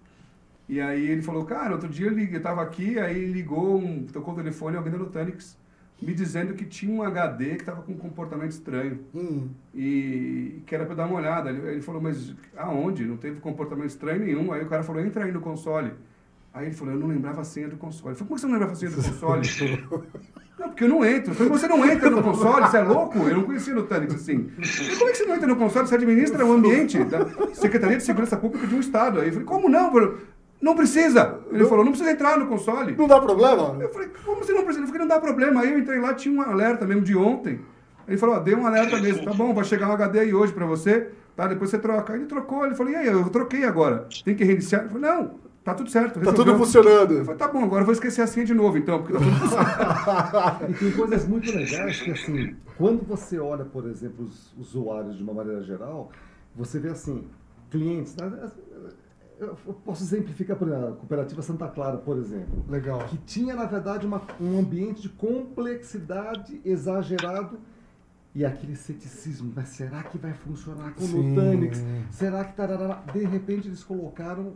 [0.72, 4.36] E aí ele falou, cara, outro dia eu estava aqui, aí ligou, um, tocou o
[4.38, 5.58] telefone alguém da Nutanix,
[6.00, 9.48] me dizendo que tinha um HD que estava com um comportamento estranho Hum.
[9.74, 11.50] e que era para dar uma olhada.
[11.50, 13.04] Ele, ele falou, mas aonde?
[13.04, 14.50] Não teve comportamento estranho nenhum.
[14.50, 15.92] Aí o cara falou, entra aí no console.
[16.54, 18.12] Aí ele falou, eu não lembrava a senha do console.
[18.12, 19.42] Eu falei, como que você não lembrava a senha do console?
[20.58, 21.32] não, porque eu não entro.
[21.32, 22.66] Eu falei, você não entra no console?
[22.66, 23.18] Você é louco?
[23.18, 24.48] Eu não conhecia no Tanix assim.
[24.48, 25.86] Falei, como é que você não entra no console?
[25.86, 29.20] Você administra o ambiente da Secretaria de Segurança Pública de um Estado.
[29.20, 29.92] Aí eu falei, como não?
[30.62, 31.40] Não precisa.
[31.50, 32.94] Ele falou, não precisa entrar no console.
[32.96, 33.76] Não dá problema?
[33.80, 34.84] Eu falei, como você não precisa?
[34.84, 35.60] Eu falei, não dá problema.
[35.60, 37.60] Aí eu entrei lá, tinha um alerta mesmo de ontem.
[38.06, 40.52] Ele falou, ó, dei um alerta mesmo, tá bom, vai chegar um HD aí hoje
[40.52, 41.48] pra você, tá?
[41.48, 42.12] Depois você troca.
[42.12, 44.06] Aí ele trocou, ele falou, e aí, eu troquei agora.
[44.24, 44.84] Tem que reiniciar?
[44.84, 45.34] Eu falei, não,
[45.64, 46.20] tá tudo certo.
[46.20, 47.12] Tá tudo resolveu." funcionando.
[47.14, 49.18] Eu falei, tá bom, agora eu vou esquecer a senha de novo, então, porque tá
[49.18, 50.70] tudo funcionando.
[50.70, 55.22] E tem coisas muito legais que, assim, quando você olha, por exemplo, os usuários de
[55.24, 56.10] uma maneira geral,
[56.54, 57.24] você vê, assim,
[57.70, 58.14] clientes.
[59.42, 59.54] Né?
[59.66, 62.64] Eu posso exemplificar por exemplo, a Cooperativa Santa Clara, por exemplo.
[62.68, 63.00] Legal.
[63.06, 67.58] Que tinha, na verdade, uma, um ambiente de complexidade exagerado
[68.34, 69.52] e aquele ceticismo.
[69.54, 71.30] Mas será que vai funcionar com o Sim.
[71.30, 71.82] Nutanix?
[72.10, 73.02] Será que tarará?
[73.12, 74.54] De repente, eles colocaram.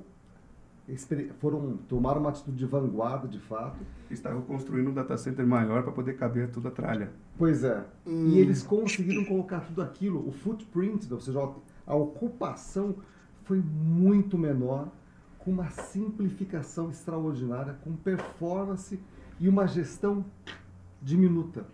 [1.41, 3.77] Foram, tomaram uma atitude de vanguarda, de fato.
[4.09, 7.11] Estava construindo um data center maior para poder caber toda a tralha.
[7.37, 7.85] Pois é.
[8.07, 8.29] Hum.
[8.29, 11.41] E eles conseguiram colocar tudo aquilo, o footprint, ou seja,
[11.85, 12.95] a ocupação
[13.47, 14.89] foi muito menor,
[15.39, 18.99] com uma simplificação extraordinária, com performance
[19.39, 20.25] e uma gestão
[21.01, 21.65] diminuta.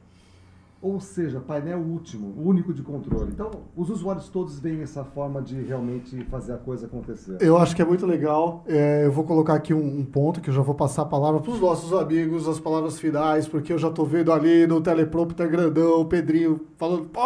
[0.82, 3.30] Ou seja, painel último, único de controle.
[3.30, 7.38] Então, os usuários todos veem essa forma de realmente fazer a coisa acontecer.
[7.40, 8.64] Eu acho que é muito legal.
[8.66, 11.40] É, eu vou colocar aqui um, um ponto que eu já vou passar a palavra
[11.40, 15.48] para os nossos amigos, as palavras finais, porque eu já tô vendo ali no teleprompter
[15.48, 17.20] grandão o Pedrinho falando, pô,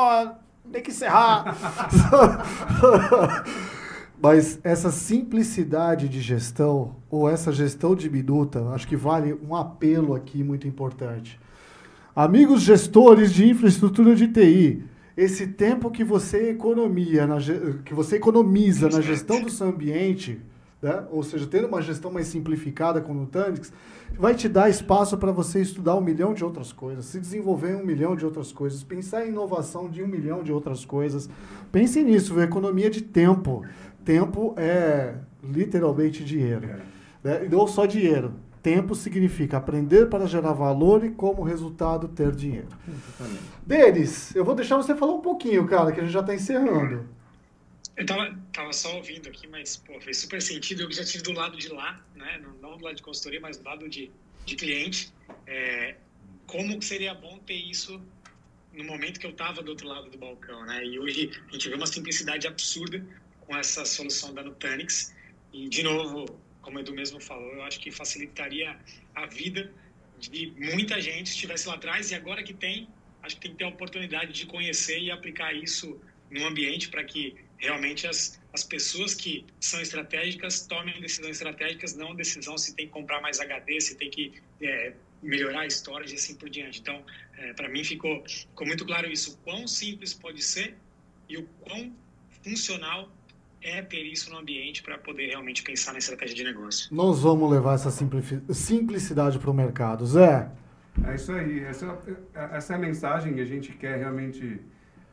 [0.71, 1.57] tem que encerrar.
[4.21, 10.43] Mas essa simplicidade de gestão, ou essa gestão diminuta, acho que vale um apelo aqui
[10.43, 11.39] muito importante.
[12.15, 14.85] Amigos gestores de infraestrutura de TI,
[15.17, 17.37] esse tempo que você economia, na
[17.85, 20.41] que você economiza na gestão do seu ambiente,
[20.81, 21.05] né?
[21.11, 23.73] ou seja, tendo uma gestão mais simplificada com o Nutanix,
[24.19, 27.77] vai te dar espaço para você estudar um milhão de outras coisas, se desenvolver em
[27.77, 31.29] um milhão de outras coisas, pensar em inovação de um milhão de outras coisas.
[31.73, 33.63] Pense nisso, economia de tempo.
[34.07, 36.81] Tempo é literalmente dinheiro.
[37.25, 37.45] Né?
[37.45, 38.39] E não só dinheiro.
[38.63, 42.69] Tempo significa aprender para gerar valor e, como resultado, ter dinheiro.
[42.89, 43.43] Exatamente.
[43.67, 47.09] Denis, eu vou deixar você falar um pouquinho, cara, que a gente já está encerrando.
[47.97, 50.85] Eu tava, tava só ouvindo aqui, mas pô, fez super sentido.
[50.85, 52.41] Eu já estive do lado de lá, né?
[52.41, 54.09] não, não do lado de consultoria, mas do lado de,
[54.45, 55.13] de cliente.
[55.49, 55.97] É,
[56.47, 58.01] como que seria bom ter isso
[58.73, 60.85] no momento que eu estava do outro lado do balcão, né?
[60.85, 63.05] E hoje a gente vê uma simplicidade absurda
[63.47, 65.15] com essa solução da Nutanix.
[65.53, 66.27] E, de novo,
[66.61, 68.77] como o Edu mesmo falou, eu acho que facilitaria
[69.15, 69.73] a vida
[70.19, 72.11] de muita gente se estivesse lá atrás.
[72.11, 72.89] E agora que tem,
[73.23, 77.05] acho que tem que ter a oportunidade de conhecer e aplicar isso no ambiente para
[77.05, 82.87] que realmente as, as pessoas que são estratégicas tomem decisões estratégicas, não decisão se tem
[82.87, 84.93] que comprar mais HD, se tem que é,
[85.23, 86.81] melhorar a storage e assim por diante.
[86.81, 87.05] Então,
[87.39, 90.77] é, para mim ficou, ficou muito claro isso, o quão simples pode ser
[91.29, 91.95] e o quão
[92.43, 93.11] funcional
[93.67, 96.95] é ter isso no ambiente para poder realmente pensar na estratégia de negócio.
[96.95, 100.07] Nós vamos levar essa simplicidade para o mercado.
[100.07, 100.49] Zé,
[101.05, 101.65] É isso aí.
[101.65, 101.99] Essa,
[102.53, 104.61] essa é a mensagem que a gente quer realmente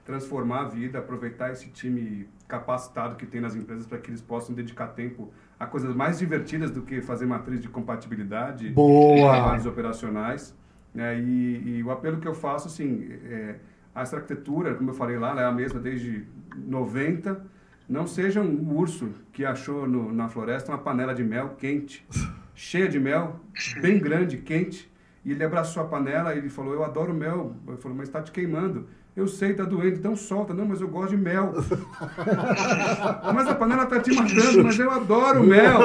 [0.06, 4.54] transformar a vida, aproveitar esse time capacitado que tem nas empresas para que eles possam
[4.54, 9.18] dedicar tempo a coisas mais divertidas do que fazer matriz de compatibilidade Boa!
[9.18, 10.56] e trabalhos operacionais.
[10.94, 11.20] né?
[11.20, 13.56] E, e o apelo que eu faço, assim, é,
[13.96, 16.26] essa arquitetura, como eu falei lá, ela é a mesma desde
[16.56, 17.54] 90.
[17.94, 22.04] Não seja um urso que achou no- na floresta uma panela de mel quente,
[22.56, 23.40] cheia de mel,
[23.84, 24.92] bem grande, quente,
[25.24, 27.56] e ele abraçou a panela e ele falou, eu adoro mel.
[27.68, 28.88] Eu falei, mas está te queimando.
[29.16, 30.56] Eu sei, está doendo, então solta.
[30.56, 31.54] Não, mas eu gosto de mel.
[33.36, 35.80] mas a panela está te matando, mas eu adoro mel.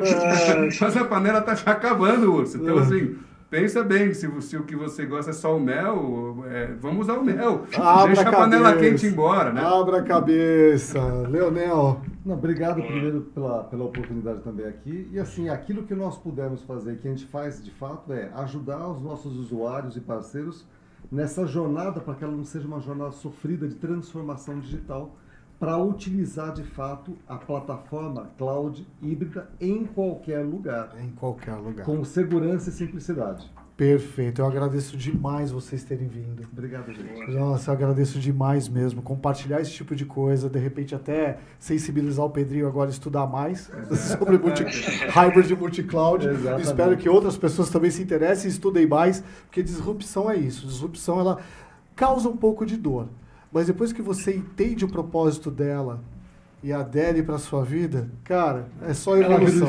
[0.80, 2.56] mas a panela está te acabando, urso.
[2.56, 3.18] Então, assim,
[3.50, 7.18] pensa bem, se, se o que você gosta é só o mel, é, vamos usar
[7.18, 7.64] o mel.
[7.76, 8.90] Abra Deixa a a panela cabeça.
[8.90, 9.60] quente embora, né?
[9.62, 11.00] abra a cabeça.
[11.28, 15.08] Leonel, Não, obrigado primeiro pela, pela oportunidade também aqui.
[15.12, 18.88] E assim, aquilo que nós pudermos fazer, que a gente faz de fato, é ajudar
[18.88, 20.66] os nossos usuários e parceiros
[21.10, 25.16] nessa jornada, para que ela não seja uma jornada sofrida de transformação digital,
[25.58, 30.94] para utilizar de fato a plataforma cloud híbrida em qualquer lugar.
[31.02, 31.84] Em qualquer lugar.
[31.84, 33.50] Com segurança e simplicidade.
[33.76, 34.40] Perfeito.
[34.40, 36.44] Eu agradeço demais vocês terem vindo.
[36.52, 37.30] Obrigado, gente.
[37.30, 39.00] Nossa, eu agradeço demais mesmo.
[39.02, 43.70] Compartilhar esse tipo de coisa, de repente até sensibilizar o Pedrinho agora a estudar mais
[44.18, 46.26] sobre multi, hybrid multi-cloud.
[46.60, 50.66] Espero que outras pessoas também se interessem e estudem mais, porque disrupção é isso.
[50.66, 51.38] Disrupção, ela
[51.94, 53.06] causa um pouco de dor.
[53.52, 56.02] Mas depois que você entende o propósito dela,
[56.60, 59.68] e adere para sua vida, cara, é só evolução.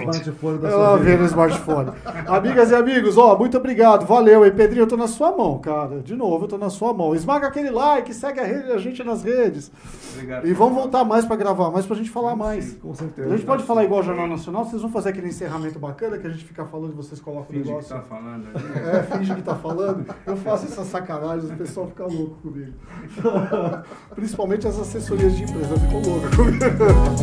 [0.63, 1.91] Ela vê no smartphone.
[2.25, 4.43] Amigas e amigos, ó, muito obrigado, valeu.
[4.43, 5.99] E Pedrinho, eu tô na sua mão, cara.
[5.99, 7.13] De novo, eu tô na sua mão.
[7.13, 9.71] Esmaga aquele like, segue a, rede, a gente nas redes.
[10.13, 10.47] Obrigado.
[10.47, 12.65] E vamos voltar mais para gravar, mais pra gente falar mais.
[12.65, 13.27] Sim, com certeza.
[13.27, 16.25] A gente pode falar igual ao Jornal Nacional, vocês vão fazer aquele encerramento bacana que
[16.25, 17.95] a gente fica falando e vocês colocam finge o negócio.
[17.95, 18.47] que tá falando.
[18.79, 20.05] É, finge que tá falando.
[20.25, 22.73] Eu faço essas sacanagens, o pessoal fica louco comigo.
[24.15, 26.78] Principalmente as assessorias de empresa ficam loucas comigo.
[26.79, 27.19] Yeah.